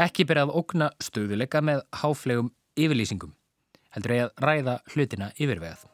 [0.00, 2.48] ekki byrjað okna stöðuleika með háflegum
[2.80, 3.34] yfirlýsingum.
[3.92, 5.84] Heldur að ræða hlutina yfirvegað.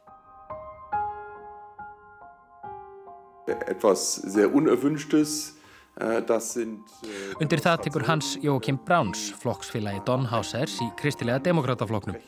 [3.66, 5.57] Etwas sehr unerwünschtes
[5.96, 12.18] Undir það tekur Hans Jókim Bráns, flokksfélagi Donhausers í kristilega demokratafloknum.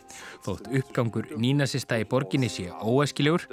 [0.46, 3.44] Þótt uppgangur nínasista í borginni sé óæskilegur,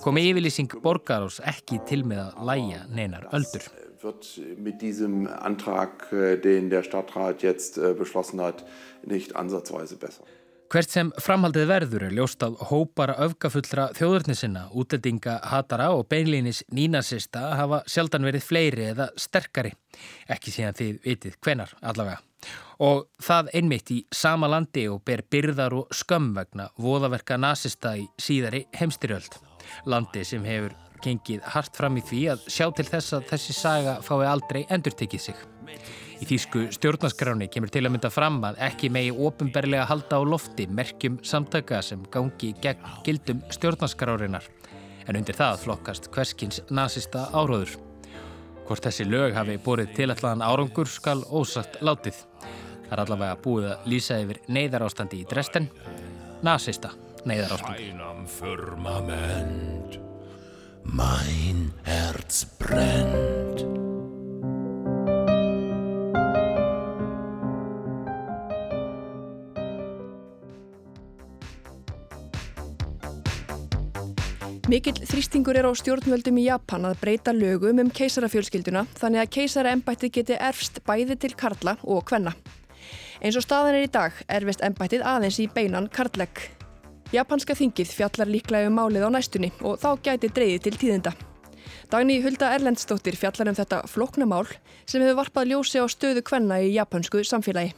[0.00, 3.68] komi yfirlýsing borgarás ekki til með að læja neinar öldur.
[4.00, 4.24] Wird
[4.64, 5.28] mit diesem
[10.70, 17.56] Hvert sem framhaldið verður er ljóst að hópar öfgafullra þjóðurnisinna, útlendinga, hatara og beinlýnis nínasista
[17.58, 19.72] hafa sjaldan verið fleiri eða sterkari.
[20.30, 22.20] Ekki síðan þið vitið hvenar allavega.
[22.86, 28.06] Og það einmitt í sama landi og ber byrðar og skömm vegna voðaverka nasista í
[28.14, 29.40] síðari heimstyrjöld.
[29.90, 33.96] Landi sem hefur gengið hart fram í því að sjá til þess að þessi saga
[34.06, 35.42] fái aldrei endurtekið sig.
[36.20, 40.66] Í þýsku stjórnaskráni kemur til að mynda fram að ekki megi ofinberlega halda á lofti
[40.68, 44.44] merkjum samtaka sem gangi gegn gildum stjórnaskrárinar.
[45.08, 47.72] En undir það flokkast hverskins nazista áróður.
[48.68, 52.20] Hvort þessi lög hafi borið tilallagan árangur skal ósagt látið.
[52.84, 55.66] Það er allavega búið að lýsa yfir neyðarástandi í Dresden.
[56.44, 56.92] Nazista
[57.24, 57.90] neyðarástandi.
[74.70, 80.12] Mikill þrýstingur er á stjórnvöldum í Japan að breyta lögum um keisarafjölskylduna þannig að keisaraembættið
[80.14, 82.30] geti erfst bæði til karla og kvenna.
[83.18, 86.44] Eins og staðan er í dag erfist embættið aðeins í beinan karllegg.
[87.10, 91.16] Japanska þingið fjallar líklega um málið á næstunni og þá gæti dreyði til tíðinda.
[91.90, 94.46] Dagni Hulda Erlendstóttir fjallar um þetta floknamál
[94.86, 97.74] sem hefur varpað ljósi á stöðu kvenna í japansku samfélagi.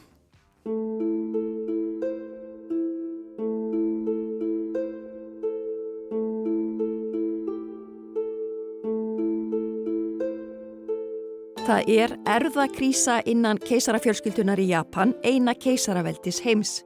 [11.63, 16.81] Það er erðakrísa innan keisarafjölskyldunar í Japan, eina keisaraveldis heims.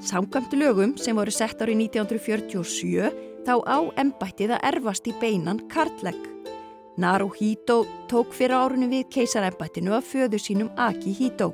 [0.00, 3.10] Samkvæmt lögum sem voru sett árið 1947
[3.44, 6.16] þá á embættið að erfast í beinan kartlegg.
[6.96, 11.52] Naruhito tók fyrir árunum við keisarembættinu að föðu sínum Akihito.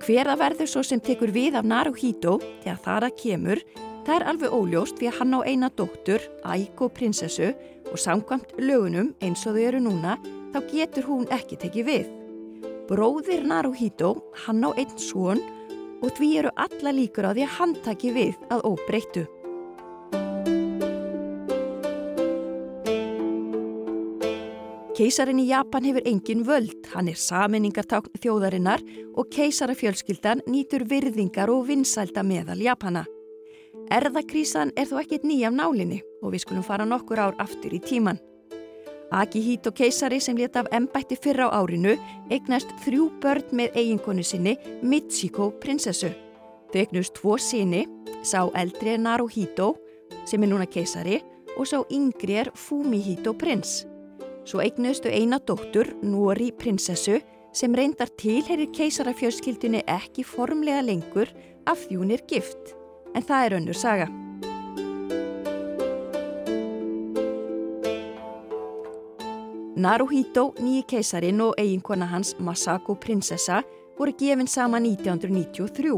[0.00, 3.64] Hver að verður svo sem tekur við af Naruhito þegar það að kemur,
[4.08, 7.52] það er alveg óljóst því að hann á eina dóttur, Aiko prinsessu
[7.92, 10.16] og samkvæmt lögunum eins og þau eru núna
[10.54, 12.06] þá getur hún ekki tekið við.
[12.90, 15.42] Bróðir Naruhito, hann á einn svon
[16.00, 19.26] og því eru alla líkur á því að hann taki við að óbreyttu.
[25.00, 28.82] Keisarin í Japan hefur engin völd, hann er saminningartákn þjóðarinnar
[29.16, 33.06] og keisarafjölskyldan nýtur virðingar og vinsælda meðal Japana.
[33.90, 38.20] Erðakrísan er þó ekkit nýjaf nálinni og við skulum fara nokkur ár aftur í tíman.
[39.10, 41.96] Akihito keisari sem leta af embætti fyrra á árinu
[42.30, 46.12] eignast þrjú börn með eiginkonu sinni Michiko prinsessu.
[46.70, 47.88] Þau eignust tvo sinni,
[48.22, 49.74] sá eldri er Naruhito
[50.24, 51.18] sem er núna keisari
[51.56, 53.84] og sá yngri er Fumihito prins.
[54.46, 57.18] Svo eignustu eina dóttur, Nóri prinsessu,
[57.52, 61.34] sem reyndar tilherir keisarafjölskyldunni ekki formlega lengur
[61.66, 62.76] af því hún er gift.
[63.14, 64.06] En það er önnur saga.
[69.80, 73.62] Naruhito, nýji keisarin og eiginkona hans Masako prinsessa
[73.96, 75.94] voru gefin sama 1993.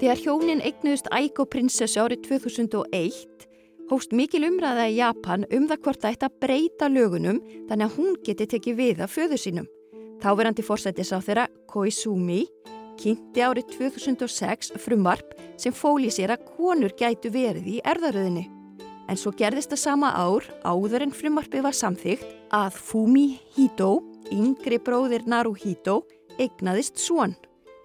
[0.00, 3.46] Þegar hjónin eignuðust Aiko prinsessu árið 2001
[3.92, 7.38] hófst mikil umræða í Japan um það hvort það ætti að breyta lögunum
[7.70, 9.70] þannig að hún geti tekið við af föðu sínum.
[10.18, 12.42] Táverandi fórsættis á þeirra Koizumi
[12.98, 18.55] kynnti árið 2006 frumvarp sem fóli sér að konur gætu verið í erðaröðinni.
[19.06, 24.00] En svo gerðist það sama ár, áður en frumvarpið var samþygt, að Fumi Hito,
[24.34, 26.00] yngri bróðir Naruhito,
[26.42, 27.36] eignaðist svon,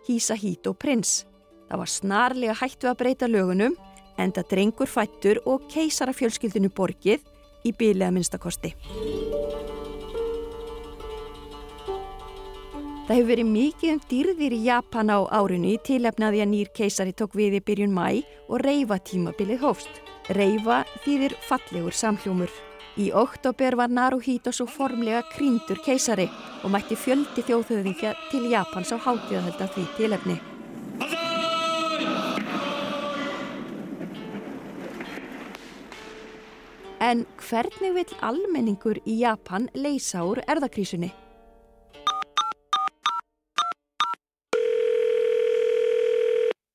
[0.07, 1.21] Hisahito prins.
[1.69, 3.77] Það var snarlega hættu að breyta lögunum,
[4.17, 7.21] enda drengur fættur og keisarafjölskyldinu borgið
[7.65, 8.73] í bílega minnstakosti.
[13.11, 17.33] Það hefur verið mikið um dýrðir í Japan á árunni tilefnaði að nýr keisari tók
[17.35, 20.01] við í byrjun mæ og reyfa tímabilið hófst.
[20.31, 22.51] Reyfa þýðir fallegur samhljómur.
[22.99, 26.27] Í oktober var Naruhito svo formlega krýndur keisari
[26.63, 30.37] og mætti fjöldi þjóðhauðingja til Japans á hátíðahölda því tilefni.
[37.01, 41.11] En hvernig vil almenningur í Japan leysa úr erðakrísunni?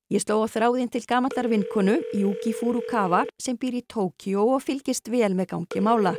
[0.06, 5.10] Ég sló á þráðinn til gamallar vinkonu, Yuki Furukawa, sem býr í Tókjó og fylgist
[5.10, 6.12] vel með gangi mála.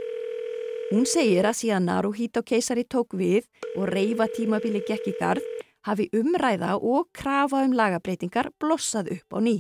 [0.92, 5.48] Hún segir að síðan Naruhito keisari tók við og reyfa tímabili gekk í gard,
[5.88, 9.56] hafi umræða og krafa um lagabreitingar blossað upp á ný.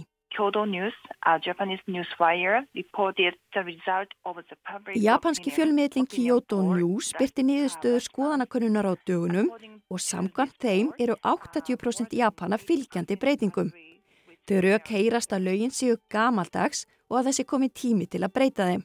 [5.07, 9.49] Japanski fjölmiðlin Kyoto News byrti niðurstöður skoðanakonnunar á dögunum
[9.87, 13.71] og samkvæmt þeim eru 80% Japana fylgjandi breytingum.
[14.47, 18.69] Þau rauk heyrast að lögin séu gamaldags og að þessi komi tími til að breyta
[18.69, 18.83] þeim.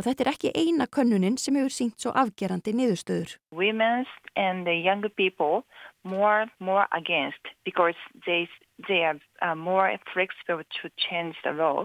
[0.00, 3.34] Og þetta er ekki eina könnunin sem hefur syngt svo afgerandi niðurstöður.
[3.52, 5.66] Women's and the younger people
[6.04, 8.48] more more against because they
[8.88, 11.84] they are uh, more flexible to change the law.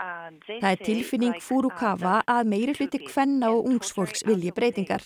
[0.00, 0.28] Uh,
[0.60, 5.04] Það er tilfinning Furukawa að meiri hluti kvenna og ungsfólks vilji breytingar.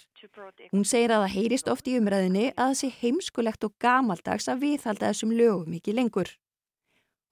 [0.72, 4.62] Hún segir að það heyrist oft í umræðinni að það sé heimskulegt og gamaldags að
[4.64, 6.32] viðhalda þessum lögum ekki lengur.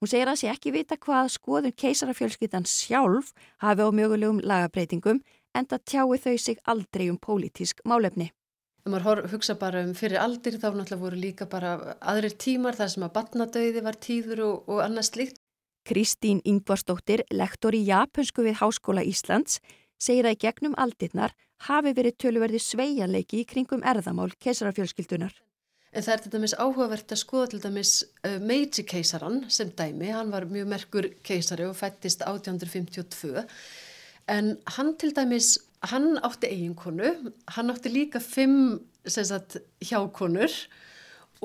[0.05, 3.31] Hún segir að sé ekki vita hvað skoðun keisarafjölskyttan sjálf
[3.63, 5.17] hafi á mögulegum lagabreitingum
[5.57, 8.27] en það tjái þau sig aldrei um pólitísk málefni.
[8.85, 12.91] Þegar maður hugsa bara um fyrir aldir þá náttúrulega voru líka bara aðrir tímar þar
[12.93, 15.41] sem að batnadauði var tíður og, og annars slikt.
[15.89, 19.57] Kristín Ingvarsdóttir, lektor í Japansku við Háskóla Íslands,
[19.97, 21.33] segir að gegnum aldirnar
[21.65, 25.33] hafi verið töluverði sveianleiki í kringum erðamál keisarafjölskyldunar.
[25.95, 27.91] En það er til dæmis áhugavert að skoða til dæmis
[28.27, 33.45] uh, Meiji keisaran sem dæmi, hann var mjög merkur keisari og fættist 1852
[34.27, 40.51] en hann til dæmis, hann átti eiginkonu, hann átti líka fimm sagt, hjákonur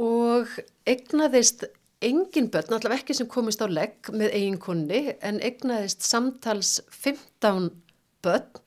[0.01, 0.49] og
[0.89, 1.67] egnaðist
[2.01, 7.69] engin börn, allavega ekki sem komist á legg með eiginkonni en egnaðist samtals 15
[8.25, 8.63] börn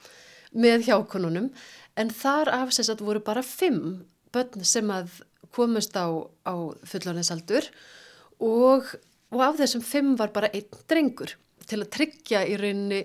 [0.53, 1.49] með hjákonunum.
[1.97, 4.03] En þar af að voru bara fimm
[4.33, 5.23] börn sem að
[5.55, 6.07] komist á,
[6.45, 6.55] á
[6.87, 7.67] fullanisaldur
[8.43, 8.89] og,
[9.33, 11.35] og af þessum fimm var bara einn drengur.
[11.63, 13.03] Til að tryggja í rauninni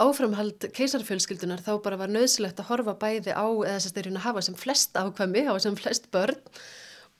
[0.00, 4.42] áframhald keisarfjölskyldunar þá bara var nöðsilegt að horfa bæði á eða þess að þeir hafa
[4.42, 6.40] sem flest ákvæmi, hafa sem flest börn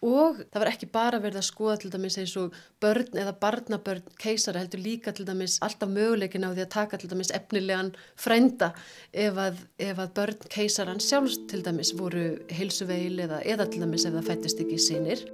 [0.04, 4.10] og það var ekki bara verið að skoða til dæmis eins og börn eða barnabörn
[4.20, 8.74] keisara heldur líka til dæmis alltaf möguleikin á því að taka til dæmis efnilegan frænda
[9.12, 14.04] ef að, ef að börn keisaran sjálfs til dæmis voru heilsuveil eða, eða til dæmis
[14.04, 15.24] ef það fættist ekki sínir.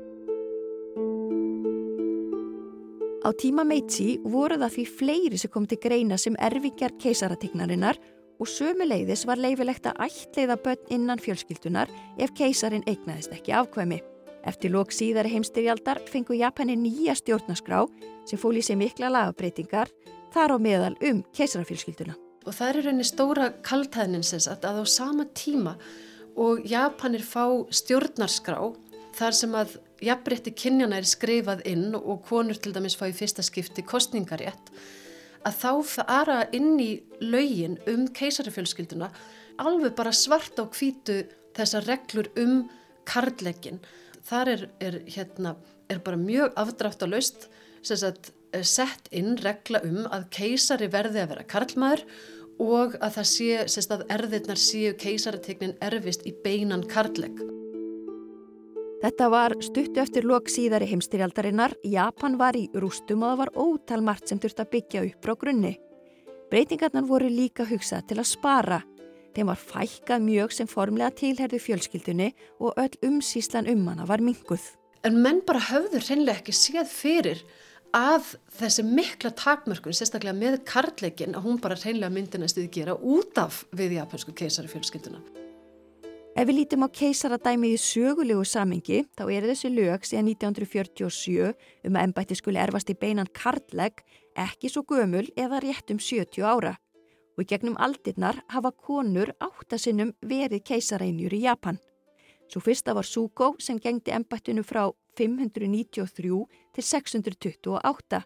[3.21, 7.99] Á tíma Meitsi voru það því fleiri sem kom til greina sem erfingjar keisarategnarinnar
[8.41, 11.91] og sömuleiðis var leifilegt að ætleiða börn innan fjölskyldunar
[12.23, 14.01] ef keisarin eignaðist ekki afkvæmi.
[14.49, 17.82] Eftir lók síðari heimstyrjaldar fengu Japani nýja stjórnaskrá
[18.28, 19.91] sem fól í sig mikla lagabreitingar
[20.32, 22.14] þar á meðal um keisarafjölskylduna.
[22.49, 25.76] Og það er rauninni stóra kaltæðninsins að, að á sama tíma
[26.41, 28.57] og Japanir fá stjórnarskrá
[29.18, 33.45] þar sem að jafnrétti kynjana er skrifað inn og konur til dæmis fá í fyrsta
[33.45, 34.72] skipti kostningarétt
[35.45, 39.11] að þá fara inn í laugin um keisarafjölskylduna
[39.61, 41.22] alveg bara svart á kvítu
[41.57, 42.62] þessar reglur um
[43.09, 43.80] karlækin
[44.27, 45.55] þar er, er, hérna,
[45.91, 47.49] er bara mjög afdrátt á laust
[47.81, 52.05] sett inn regla um að keisari verði að vera karlmaður
[52.61, 57.39] og að það sé, sérst að erðirnar séu keisarategnin erfist í beinan karleg.
[59.01, 64.03] Þetta var stuttu eftir lok síðari heimstyrjaldarinnar, Japan var í rústum og það var ótal
[64.05, 65.73] margt sem þurfti að byggja upp frá grunni.
[66.51, 68.83] Breytingarnar voru líka hugsað til að spara.
[69.37, 74.62] Þeim var fækkað mjög sem formlega tilherðu fjölskyldunni og öll umsíslan um hana var minguð.
[75.07, 77.45] En menn bara höfður reynlega ekki séð fyrir
[77.97, 83.39] að þessi mikla takmörkun, sérstaklega með karleikin, að hún bara reynlega myndi næstuði gera út
[83.41, 85.22] af við japansku keisari fjölskylduna.
[86.39, 91.49] Ef við lítum á keisaradæmið í sögulegu samengi þá er þessi lög síðan 1947
[91.89, 94.05] um að ennbætti skuli erfast í beinan kartlegg
[94.39, 96.76] ekki svo gömul eða rétt um 70 ára.
[97.41, 101.78] Og gegnum aldirnar hafa konur áttasinnum verið keisarænjur í Japan.
[102.53, 106.43] Svo fyrsta var Suko sem gengdi ennbættinu frá 593
[106.76, 108.20] til 628.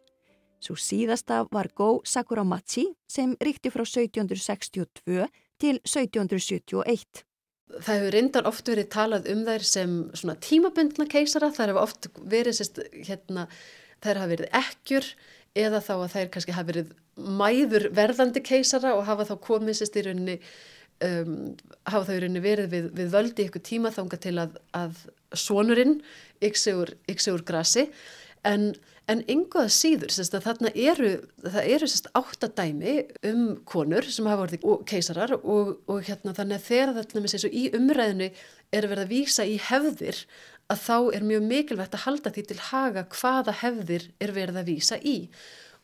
[0.64, 5.28] Svo síðasta var Go Sakuramachi sem ríkti frá 1762
[5.62, 7.22] til 1771.
[7.70, 9.94] Það hefur reyndar oft verið talað um þær sem
[10.42, 13.46] tímabundna keisara, þær hefur oft verið, sérst, hérna,
[14.02, 15.12] þær hafa verið ekkjur
[15.58, 16.94] eða þá að þær kannski hafa verið
[17.40, 20.38] mæður verðandi keisara og hafa þá komið sérst í rauninni,
[21.06, 21.36] um,
[21.86, 26.00] hafa þau í rauninni verið við, við völdi ykkur tíma þánga til að, að sonurinn
[26.74, 26.96] úr,
[27.34, 27.88] úr grasi.
[28.44, 28.72] En
[29.04, 31.10] En ynguða síður, sérst, þarna eru,
[31.44, 32.94] það eru sérst, áttadæmi
[33.28, 37.18] um konur sem hafa vorið keisarar og, og hérna, þannig að þegar þetta
[37.52, 38.30] í umræðinu
[38.72, 40.22] er verið að vísa í hefðir
[40.72, 44.70] að þá er mjög mikilvægt að halda því til haga hvaða hefðir er verið að
[44.70, 45.16] vísa í.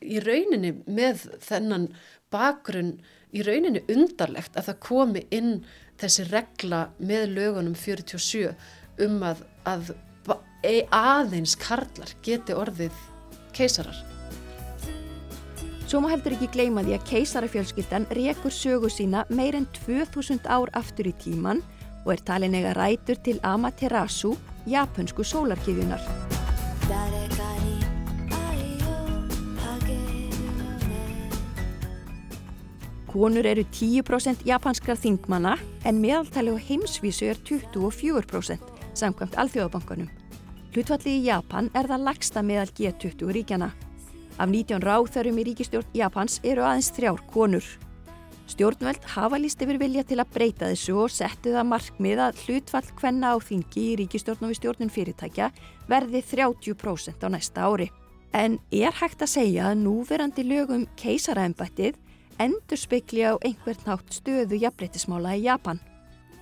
[0.01, 1.89] Í rauninni með þennan
[2.33, 2.95] bakgrunn,
[3.31, 5.51] í rauninni undarlegt að það komi inn
[6.01, 8.55] þessi regla með lögunum 47
[9.05, 9.93] um að, að
[10.91, 12.95] aðeins karlar geti orðið
[13.55, 13.97] keisarar.
[15.85, 20.71] Svo má heldur ekki gleyma því að keisarafjölskyldan rekur sögu sína meir en 2000 ár
[20.79, 21.59] aftur í tíman
[22.05, 24.35] og er talin ega rætur til Amaterasu,
[24.67, 26.01] japansku sólarkiðjunar.
[33.11, 40.07] Konur eru 10% japanskra þingmanna en meðaltali á heimsvísu er 24% samkvæmt alþjóðabankanum.
[40.71, 43.67] Hlutfalli í Japan er það lagsta meðal G20 ríkjana.
[44.39, 47.65] Af 19 ráþörum í ríkistjórn Japans eru aðeins þrjár konur.
[48.49, 52.89] Stjórnveld hafa líst yfir vilja til að breyta þessu og settu það markmið að hlutfall
[52.99, 55.51] hvenna á þingi í ríkistjórn og í stjórnun fyrirtækja
[55.91, 57.87] verði 30% á næsta ári.
[58.33, 61.99] En er hægt að segja að núverandi lögum keisaraembættið
[62.41, 65.81] endur spekli á einhvern nátt stöðu jafnbreytismála í Japan?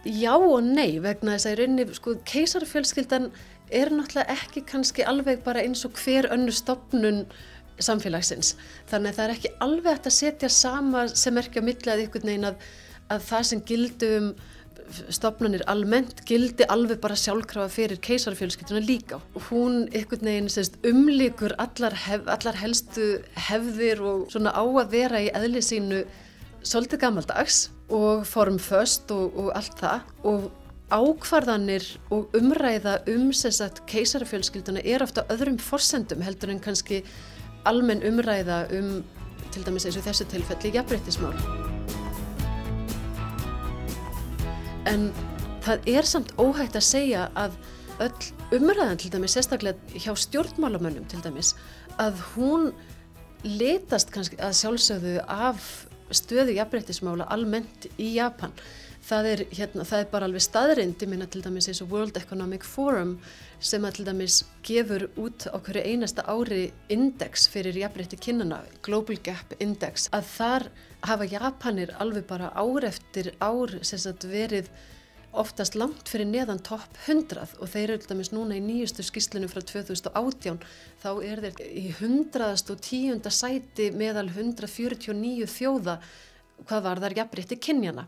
[0.06, 3.32] Já og nei vegna þess að í rauninni sko, keisarafjölskyldan
[3.70, 7.26] er náttúrulega ekki kannski alveg bara eins og hver önnu stopnun
[7.84, 8.54] samfélagsins.
[8.90, 12.28] Þannig að það er ekki alveg hægt að setja sama sem ekki á millið ykkur
[12.28, 12.64] negin að,
[13.10, 14.32] að það sem gildum
[15.14, 19.20] stopnunir almennt gildi alveg bara sjálfkrafa fyrir keisarfjölskylduna líka.
[19.50, 20.50] Hún ykkur negin
[20.90, 23.20] umlíkur allar, hef, allar helstu
[23.50, 26.02] hefðir og svona á að vera í eðli sínu
[26.66, 30.50] svolítið gammaldags og formföst og, og allt það og
[30.90, 37.04] ákvarðanir og umræða um sagt, keisarafjölskylduna er ofta öðrum forsendum heldur en kannski
[37.66, 39.04] almenn umræða um
[39.54, 41.36] til dæmis eins og þessu tilfelli jafnbreyttismál.
[44.90, 45.10] En
[45.66, 47.58] það er samt óhægt að segja að
[48.00, 51.56] öll umræðan til dæmis, sérstaklega hjá stjórnmálamönnum til dæmis,
[52.00, 52.72] að hún
[53.44, 55.68] letast kannski að sjálfsögðu af
[56.16, 58.54] stöðu jafnbreyttismála almennt í Japan
[59.10, 62.20] það er, hérna, það er bara alveg staðrind, ég minna til dæmis eins og World
[62.20, 63.16] Economic Forum
[63.60, 69.56] sem að til dæmis gefur út hverju einasta ári index fyrir jafnrétti kinnana, Global Gap
[69.60, 70.70] Index, að þar
[71.08, 74.70] hafa Japanir alveg bara ár eftir ár sagt, verið
[75.30, 79.50] oftast langt fyrir neðan topp 100 og þeir eru til dæmis núna í nýjustu skýslinu
[79.50, 80.58] frá 2018
[81.04, 83.30] þá er þeir í 110.
[83.30, 86.00] sæti meðal 149 þjóða
[86.66, 88.08] hvað var þar jafnrétti kynjana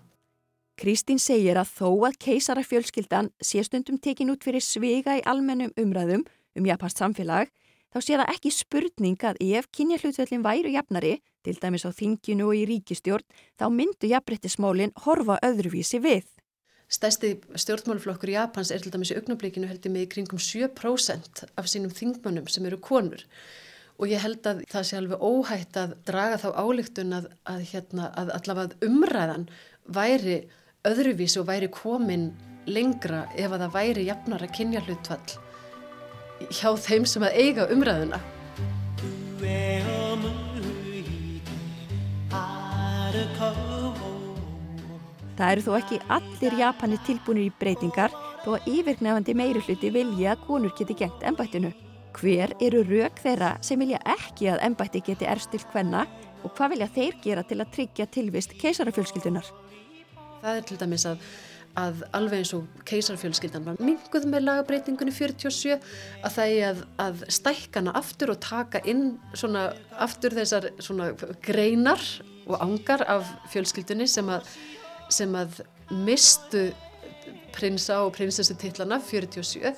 [0.82, 6.23] Kristín segir að þó að keisarafjölskyldan sé stundum tekin út fyrir svega í almennum umræðum
[6.57, 7.51] um japansk samfélag,
[7.93, 12.57] þá sé það ekki spurning að ef kynjarhlutvöldin væru jafnari, til dæmis á þinginu og
[12.57, 13.27] í ríkistjórn,
[13.61, 16.25] þá myndu jafnbrettismálinn horfa öðruvísi við.
[16.89, 21.93] Stæsti stjórnmáluflokkur Japans er til dæmis í augnablíkinu heldur með í kringum 7% af sínum
[21.93, 23.21] þingmannum sem eru konur
[24.01, 28.09] og ég held að það sé alveg óhætt að draga þá álíktun að, að, hérna,
[28.17, 29.45] að allavega umræðan
[29.86, 30.39] væri
[30.88, 32.32] öðruvísi og væri komin
[32.65, 35.36] lengra ef að það væri jafnar að kynja hlutvall
[36.49, 38.17] hjá þeim sem að eiga umræðuna.
[45.38, 50.34] Það eru þó ekki allir Japanir tilbúinir í breytingar þó að yfirgnefandi meiri hluti vilja
[50.34, 51.71] að konur geti gengt ennbættinu.
[52.17, 56.07] Hver eru rauk þeirra sem vilja ekki að ennbætti geti erstilt hvenna
[56.41, 59.61] og hvað vilja þeir gera til að tryggja tilvist keisarafjölskyldunar?
[60.42, 61.24] Það er til dæmis að,
[61.82, 67.24] að alveg eins og keisarafjölskyldan var minguð með lagabreitingunni 47 að það er að, að
[67.39, 69.70] stækkana aftur og taka inn svona
[70.02, 71.12] aftur þessar svona
[71.46, 72.04] greinar
[72.48, 74.48] og angar af fjölskyldunni sem að,
[75.14, 75.62] sem að
[75.92, 76.70] mistu
[77.56, 79.76] prinsa og prinsessu titlana 47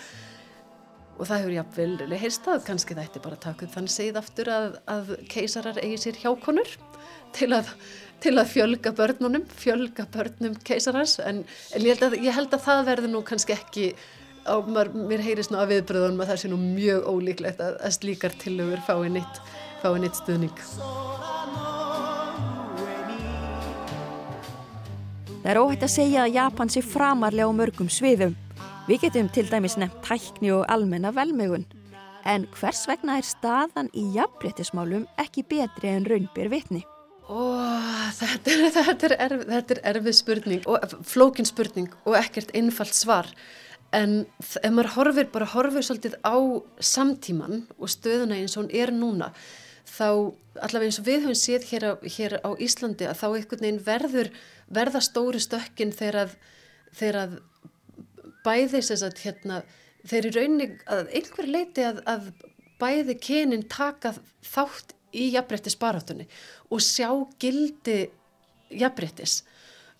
[1.13, 4.19] og það hefur jáfnvel heyrst að kannski það ætti bara að taka upp þann segið
[4.21, 6.71] aftur að, að keisarar eigi sér hjákonur
[7.37, 7.69] til að,
[8.23, 11.43] til að fjölga börnunum, fjölga börnum keisarars en,
[11.75, 13.89] en ég, held að, ég held að það verður nú kannski ekki
[14.47, 18.35] á, mér, heyrist nú að viðbröðunum að það sé nú mjög ólíklegt að, að slíkar
[18.41, 19.41] tillögur fái nýtt,
[19.83, 20.63] fái nýtt stuðning.
[25.43, 28.37] Það er óhætt að segja að Japan sé framarlega á mörgum sviðum.
[28.87, 31.67] Við getum til dæmis nefnt tækni og almenna velmegun.
[32.23, 36.85] En hvers vegna er staðan í jafnbrettismálum ekki betri en raunbyr vitni?
[37.31, 37.39] Ó,
[38.17, 42.95] þetta er, þetta er, erf, þetta er erfið spurning og flókin spurning og ekkert einfalt
[42.97, 43.29] svar.
[43.93, 46.35] En ef maður horfir, bara horfir svolítið á
[46.81, 49.29] samtíman og stöðuna eins og hún er núna,
[49.85, 53.63] þá allavega eins og við höfum séð hér á, hér á Íslandi að þá einhvern
[53.67, 54.31] veginn verður,
[54.73, 56.35] verða stóri stökkin þegar að,
[56.97, 57.37] þegar að
[58.43, 59.61] bæði þess að hérna,
[60.03, 62.27] þeir eru rauninni að einhver leiti að, að
[62.81, 66.27] bæði kynin taka þátt í jafnbrettis baráttunni
[66.69, 67.09] og sjá
[67.39, 68.03] gildi
[68.73, 69.41] jafnbrettis.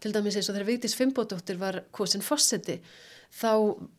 [0.03, 2.79] Til dæmis eins og þegar Vigdís Fimbódóttir var kosin fósetti
[3.33, 3.51] þá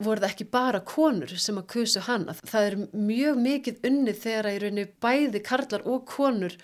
[0.05, 2.35] voru það ekki bara konur sem að kusu hana.
[2.47, 6.57] Það er mjög mikið unnið þegar að í rauninni bæði karlar og konur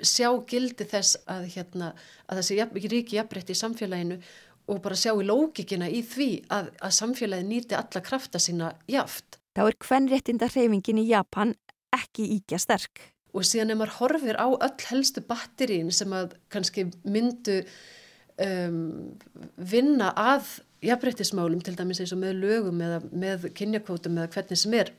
[0.00, 1.92] sjá gildi þess að, hérna,
[2.28, 4.20] að þessi jafn, ríki jafnbretti í samfélaginu
[4.72, 9.40] og bara sjá í lókikina í því að, að samfélagi nýti alla krafta sína jaft.
[9.54, 11.52] Þá er hvernréttinda hreyfingin í Japan
[11.94, 13.13] ekki íkja sterk.
[13.34, 17.60] Og síðan ef maður horfir á öll helstu batterín sem að kannski myndu
[18.38, 19.16] um,
[19.58, 24.76] vinna að jafnbrettismálum til dæmis eins og með lögum eða með kynjakvótum eða hvernig sem
[24.78, 24.92] er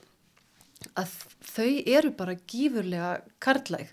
[0.99, 1.13] að
[1.55, 3.11] þau eru bara gífurlega
[3.43, 3.91] karlæg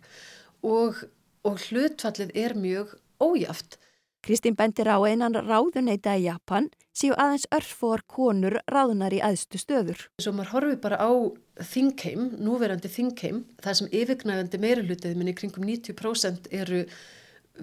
[0.66, 1.04] og,
[1.46, 3.78] og hlutfallið er mjög ójaft.
[4.22, 10.04] Kristín bendir á einan ráðuneita í Japan séu aðeins örfór konur ráðunar í aðstu stöður.
[10.22, 11.10] Svo maður horfi bara á
[11.72, 16.84] þingheim, núverandi þingheim, það sem yfirgnægandi meira hlutið minni kringum 90% eru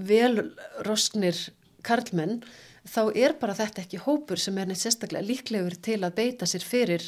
[0.10, 1.40] velrosknir
[1.88, 2.42] karlmenn,
[2.84, 6.66] þá er bara þetta ekki hópur sem er neitt sérstaklega líklegur til að beita sér
[6.68, 7.06] fyrir,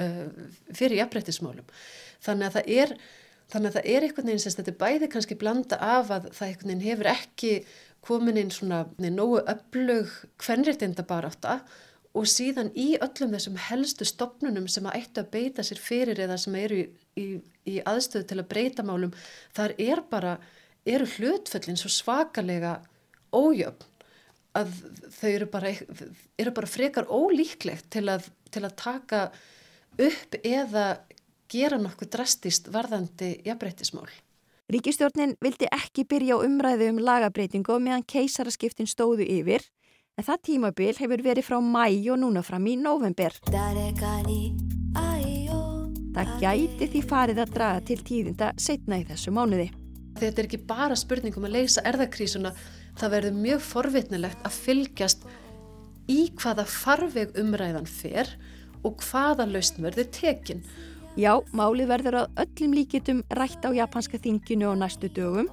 [0.00, 0.24] uh,
[0.72, 1.68] fyrir jafnbrettismálum.
[2.24, 2.94] Þannig að það er,
[3.52, 6.72] þannig að það er einhvern veginn sem þetta bæði kannski blanda af að það einhvern
[6.72, 7.52] veginn hefur ekki
[8.06, 11.60] komin inn svona nógu öflug kvenréttinda barátta
[12.16, 16.38] og síðan í öllum þessum helstu stopnunum sem að eittu að beita sér fyrir eða
[16.40, 16.86] sem eru í,
[17.20, 17.26] í,
[17.68, 19.12] í aðstöðu til að breyta málum,
[19.56, 20.36] þar er bara,
[20.88, 22.78] eru hlutföllin svo svakalega
[23.34, 23.92] ójöfn
[24.56, 24.72] að
[25.18, 25.72] þau eru bara,
[26.40, 29.22] eru bara frekar ólíklegt til að, til að taka
[30.00, 30.86] upp eða
[31.52, 34.08] gera nokkuð drastist varðandi jafnbreytismál.
[34.66, 39.62] Ríkistjórnin vildi ekki byrja á umræðu um lagabreitingu meðan keisaraskiptin stóðu yfir
[40.18, 43.36] en það tímabil hefur verið frá mæ og núna fram í november.
[46.16, 49.68] Það gæti því farið að draga til tíðinda setna í þessu mánuði.
[50.18, 52.50] Þetta er ekki bara spurning um að leysa erðakrísuna,
[52.98, 55.30] það verður mjög forvitnilegt að fylgjast
[56.10, 58.34] í hvaða farveg umræðan fer
[58.82, 60.66] og hvaða lausn verður tekinn.
[61.16, 65.48] Já, málið verður að öllum líkitum rætt á japanska þinginu og næstu dögum.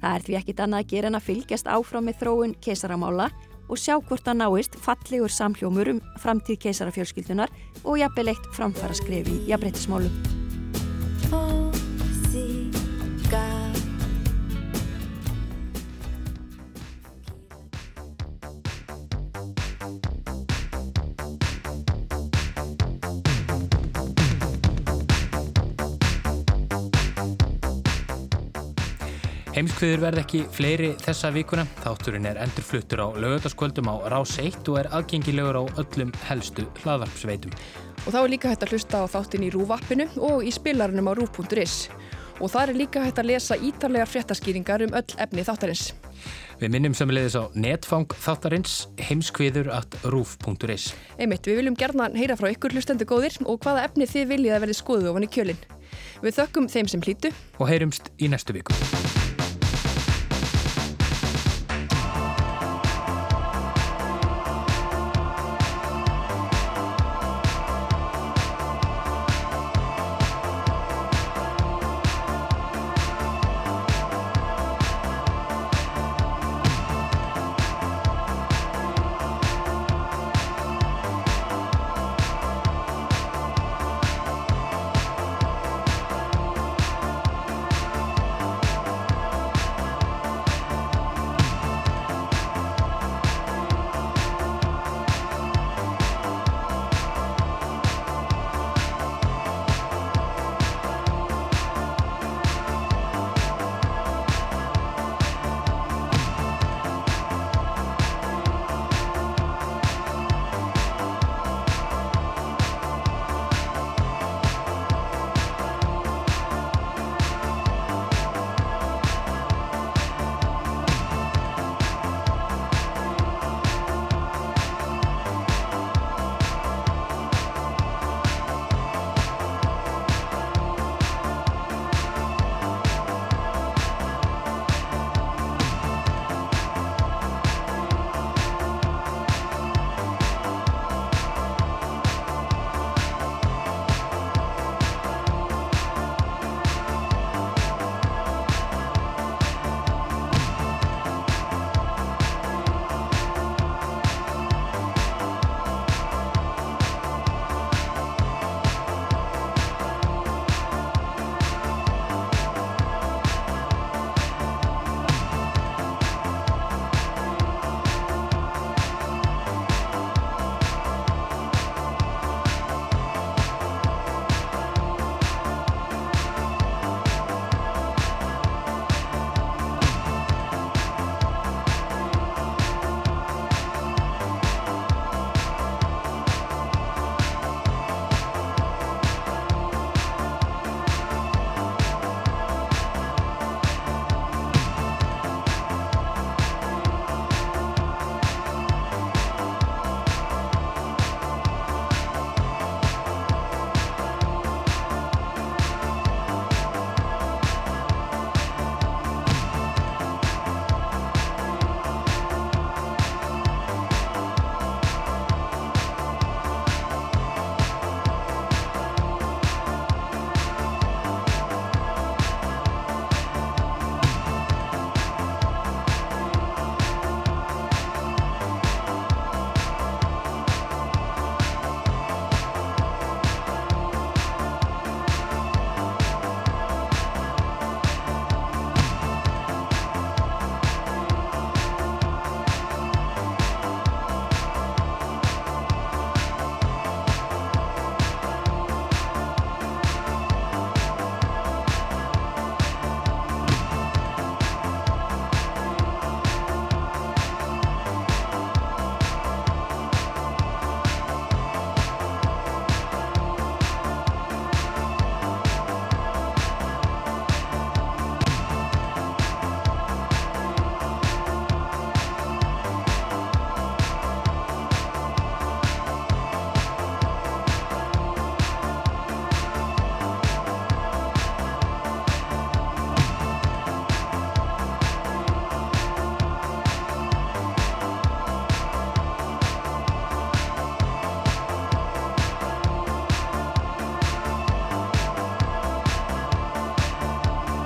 [0.00, 3.28] Það er því ekkit annað að gera en að fylgjast áfram með þróun keisaramála
[3.68, 7.52] og sjá hvort að náist fallegur samhljómur um framtíð keisarafjölskyldunar
[7.84, 10.35] og jafnvel eitt framfara skrefi í jafnbreytismálum.
[29.56, 31.62] Heimskviður verð ekki fleiri þessa vikuna.
[31.80, 37.54] Þátturinn er endurfluttur á lögöldaskvöldum á Rás 1 og er aðgengilegur á öllum helstu hlaðvarpsveitum.
[38.04, 41.12] Og þá er líka hægt að hlusta á þáttin í Rúvappinu og í spilarunum á
[41.16, 41.88] Rú.is.
[42.36, 45.88] Og það er líka hægt að lesa ítarlegar fréttaskýringar um öll efni þáttarins.
[46.60, 48.78] Við minnum sömulegðis á netfang þáttarins
[49.08, 50.90] heimskviður at rúf.is.
[51.16, 54.66] Einmitt, við viljum gerna heyra frá ykkur hlustendu góðir og hvaða efni þið viljið að
[54.66, 55.68] verði skoðu ofan í kjölinn.
[56.20, 58.76] Við þökkum þeim sem hlýtu og heyrumst í næstu viku.